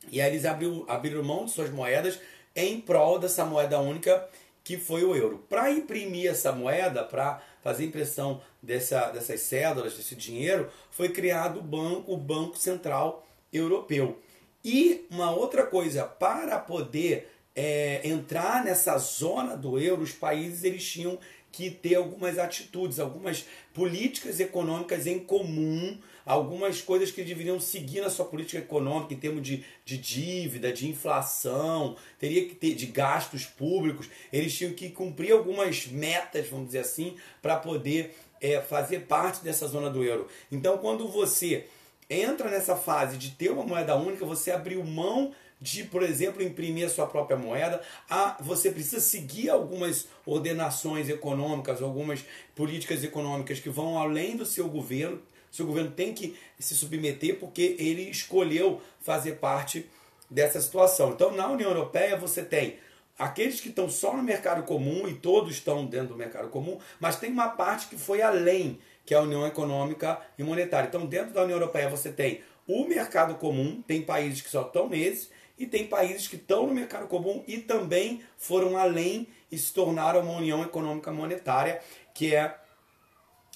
E 0.09 0.21
aí 0.21 0.31
eles 0.31 0.45
abriu, 0.45 0.85
abriram 0.87 1.23
mão 1.23 1.45
de 1.45 1.51
suas 1.51 1.69
moedas 1.69 2.19
em 2.55 2.79
prol 2.81 3.19
dessa 3.19 3.45
moeda 3.45 3.79
única 3.79 4.27
que 4.63 4.77
foi 4.77 5.03
o 5.03 5.15
euro. 5.15 5.45
Para 5.49 5.71
imprimir 5.71 6.29
essa 6.29 6.51
moeda, 6.51 7.03
para 7.03 7.41
fazer 7.63 7.85
impressão 7.85 8.41
dessa, 8.61 9.09
dessas 9.11 9.41
cédulas, 9.41 9.95
desse 9.95 10.15
dinheiro, 10.15 10.69
foi 10.89 11.09
criado 11.09 11.59
o 11.59 11.63
banco, 11.63 12.13
o 12.13 12.17
Banco 12.17 12.57
Central 12.57 13.25
Europeu. 13.51 14.19
E 14.63 15.05
uma 15.09 15.31
outra 15.31 15.65
coisa, 15.65 16.03
para 16.03 16.59
poder 16.59 17.31
é, 17.55 18.07
entrar 18.07 18.63
nessa 18.63 18.97
zona 18.97 19.55
do 19.57 19.79
euro, 19.79 20.03
os 20.03 20.11
países 20.11 20.63
eles 20.63 20.87
tinham 20.89 21.17
que 21.51 21.69
ter 21.69 21.95
algumas 21.95 22.39
atitudes, 22.39 22.99
algumas 22.99 23.45
políticas 23.73 24.39
econômicas 24.39 25.05
em 25.05 25.19
comum, 25.19 25.97
algumas 26.25 26.81
coisas 26.81 27.11
que 27.11 27.23
deveriam 27.23 27.59
seguir 27.59 28.01
na 28.01 28.09
sua 28.09 28.25
política 28.25 28.59
econômica 28.59 29.13
em 29.13 29.17
termos 29.17 29.41
de, 29.41 29.63
de 29.83 29.97
dívida, 29.97 30.71
de 30.71 30.87
inflação, 30.87 31.95
teria 32.17 32.47
que 32.47 32.55
ter 32.55 32.73
de 32.75 32.85
gastos 32.85 33.45
públicos, 33.45 34.09
eles 34.31 34.55
tinham 34.57 34.73
que 34.73 34.89
cumprir 34.89 35.33
algumas 35.33 35.87
metas, 35.87 36.47
vamos 36.47 36.67
dizer 36.67 36.79
assim, 36.79 37.15
para 37.41 37.57
poder 37.57 38.15
é, 38.39 38.61
fazer 38.61 39.01
parte 39.01 39.43
dessa 39.43 39.67
zona 39.67 39.89
do 39.89 40.03
euro. 40.03 40.27
Então, 40.51 40.77
quando 40.77 41.07
você 41.07 41.65
entra 42.09 42.49
nessa 42.49 42.75
fase 42.75 43.17
de 43.17 43.31
ter 43.31 43.51
uma 43.51 43.63
moeda 43.63 43.95
única, 43.95 44.25
você 44.25 44.51
abriu 44.51 44.83
mão 44.83 45.33
de, 45.61 45.83
por 45.83 46.01
exemplo, 46.01 46.41
imprimir 46.41 46.87
a 46.87 46.89
sua 46.89 47.05
própria 47.05 47.37
moeda. 47.37 47.81
Ah, 48.09 48.35
você 48.39 48.71
precisa 48.71 48.99
seguir 48.99 49.49
algumas 49.49 50.07
ordenações 50.25 51.07
econômicas, 51.07 51.81
algumas 51.81 52.25
políticas 52.55 53.03
econômicas 53.03 53.59
que 53.59 53.69
vão 53.69 53.99
além 53.99 54.35
do 54.35 54.45
seu 54.45 54.67
governo. 54.67 55.21
O 55.51 55.55
seu 55.55 55.67
governo 55.67 55.91
tem 55.91 56.13
que 56.13 56.35
se 56.57 56.75
submeter 56.75 57.37
porque 57.37 57.75
ele 57.77 58.09
escolheu 58.09 58.81
fazer 59.01 59.33
parte 59.33 59.87
dessa 60.29 60.59
situação. 60.59 61.11
Então, 61.11 61.31
na 61.31 61.47
União 61.47 61.69
Europeia, 61.69 62.17
você 62.17 62.41
tem 62.41 62.77
aqueles 63.19 63.61
que 63.61 63.69
estão 63.69 63.87
só 63.87 64.15
no 64.17 64.23
mercado 64.23 64.63
comum 64.63 65.07
e 65.07 65.13
todos 65.13 65.51
estão 65.51 65.85
dentro 65.85 66.09
do 66.09 66.15
mercado 66.15 66.47
comum, 66.49 66.79
mas 66.99 67.19
tem 67.19 67.29
uma 67.31 67.49
parte 67.49 67.87
que 67.87 67.97
foi 67.97 68.21
além, 68.21 68.79
que 69.05 69.13
é 69.13 69.17
a 69.17 69.21
União 69.21 69.45
Econômica 69.45 70.19
e 70.39 70.43
Monetária. 70.43 70.87
Então, 70.87 71.05
dentro 71.05 71.33
da 71.33 71.43
União 71.43 71.57
Europeia, 71.57 71.89
você 71.89 72.11
tem 72.11 72.41
o 72.65 72.87
mercado 72.87 73.35
comum, 73.35 73.83
tem 73.85 74.01
países 74.01 74.41
que 74.41 74.49
só 74.49 74.61
estão 74.61 74.87
nesses, 74.87 75.29
e 75.61 75.67
tem 75.67 75.85
países 75.85 76.27
que 76.27 76.37
estão 76.37 76.65
no 76.65 76.73
mercado 76.73 77.07
comum 77.07 77.43
e 77.47 77.59
também 77.59 78.23
foram 78.35 78.75
além 78.75 79.27
e 79.51 79.57
se 79.59 79.71
tornaram 79.71 80.21
uma 80.21 80.37
união 80.37 80.63
econômica 80.63 81.11
monetária, 81.11 81.79
que 82.15 82.33
é 82.33 82.55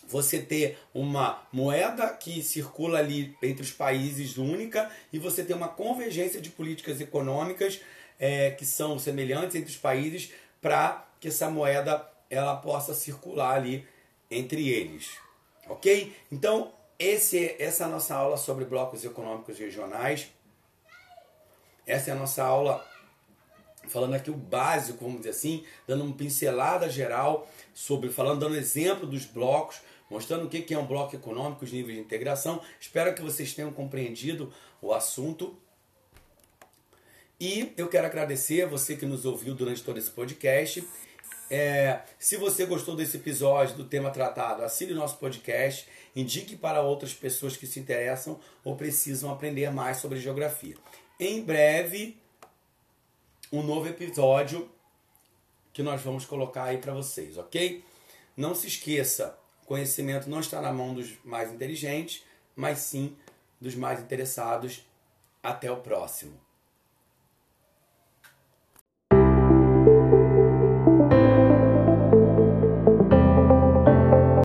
você 0.07 0.39
ter 0.39 0.77
uma 0.93 1.41
moeda 1.51 2.07
que 2.09 2.43
circula 2.43 2.99
ali 2.99 3.35
entre 3.41 3.63
os 3.63 3.71
países 3.71 4.37
única 4.37 4.91
e 5.11 5.17
você 5.17 5.43
ter 5.43 5.55
uma 5.55 5.67
convergência 5.67 6.39
de 6.39 6.51
políticas 6.51 7.01
econômicas 7.01 7.81
é, 8.19 8.51
que 8.51 8.67
são 8.67 8.99
semelhantes 8.99 9.55
entre 9.55 9.71
os 9.71 9.77
países 9.77 10.31
para 10.61 11.07
que 11.19 11.29
essa 11.29 11.49
moeda 11.49 12.07
ela 12.29 12.55
possa 12.55 12.93
circular 12.93 13.55
ali 13.55 13.83
entre 14.29 14.69
eles. 14.69 15.09
Ok? 15.67 16.15
Então, 16.31 16.71
esse, 16.99 17.55
essa 17.57 17.83
é 17.83 17.87
a 17.87 17.89
nossa 17.89 18.13
aula 18.13 18.37
sobre 18.37 18.63
blocos 18.63 19.03
econômicos 19.03 19.57
regionais. 19.57 20.27
Essa 21.85 22.11
é 22.11 22.13
a 22.13 22.17
nossa 22.17 22.43
aula 22.43 22.85
falando 23.87 24.15
aqui 24.15 24.31
o 24.31 24.35
básico, 24.35 25.03
vamos 25.03 25.19
dizer 25.19 25.31
assim, 25.31 25.63
dando 25.87 26.03
uma 26.03 26.15
pincelada 26.15 26.89
geral 26.89 27.47
sobre, 27.73 28.09
falando, 28.09 28.39
dando 28.39 28.55
exemplo 28.55 29.07
dos 29.07 29.25
blocos, 29.25 29.77
mostrando 30.09 30.45
o 30.45 30.49
que 30.49 30.73
é 30.73 30.77
um 30.77 30.85
bloco 30.85 31.15
econômico, 31.15 31.63
os 31.63 31.71
níveis 31.71 31.97
de 31.97 32.03
integração. 32.03 32.61
Espero 32.79 33.13
que 33.13 33.21
vocês 33.21 33.53
tenham 33.53 33.71
compreendido 33.71 34.51
o 34.81 34.93
assunto. 34.93 35.57
E 37.39 37.73
eu 37.77 37.87
quero 37.87 38.07
agradecer 38.07 38.63
a 38.63 38.67
você 38.67 38.95
que 38.95 39.05
nos 39.05 39.25
ouviu 39.25 39.53
durante 39.53 39.83
todo 39.83 39.97
esse 39.97 40.09
podcast. 40.09 40.87
É, 41.49 41.99
se 42.17 42.37
você 42.37 42.65
gostou 42.65 42.95
desse 42.95 43.17
episódio, 43.17 43.75
do 43.75 43.85
tema 43.85 44.09
tratado, 44.09 44.63
assine 44.63 44.93
o 44.93 44.95
nosso 44.95 45.17
podcast, 45.17 45.87
indique 46.15 46.55
para 46.55 46.81
outras 46.81 47.13
pessoas 47.13 47.55
que 47.55 47.67
se 47.67 47.79
interessam 47.79 48.39
ou 48.63 48.75
precisam 48.75 49.31
aprender 49.31 49.69
mais 49.71 49.97
sobre 49.97 50.19
geografia 50.19 50.75
em 51.19 51.43
breve 51.43 52.17
um 53.51 53.63
novo 53.63 53.87
episódio 53.87 54.69
que 55.73 55.83
nós 55.83 56.01
vamos 56.01 56.25
colocar 56.25 56.65
aí 56.65 56.77
para 56.77 56.93
vocês, 56.93 57.37
ok? 57.37 57.83
Não 58.35 58.53
se 58.55 58.67
esqueça, 58.67 59.37
conhecimento 59.65 60.29
não 60.29 60.39
está 60.39 60.61
na 60.61 60.71
mão 60.71 60.93
dos 60.93 61.13
mais 61.23 61.51
inteligentes, 61.51 62.23
mas 62.55 62.79
sim 62.79 63.15
dos 63.59 63.75
mais 63.75 63.99
interessados. 63.99 64.85
Até 65.43 65.69
o 65.71 65.77
próximo. 65.77 66.44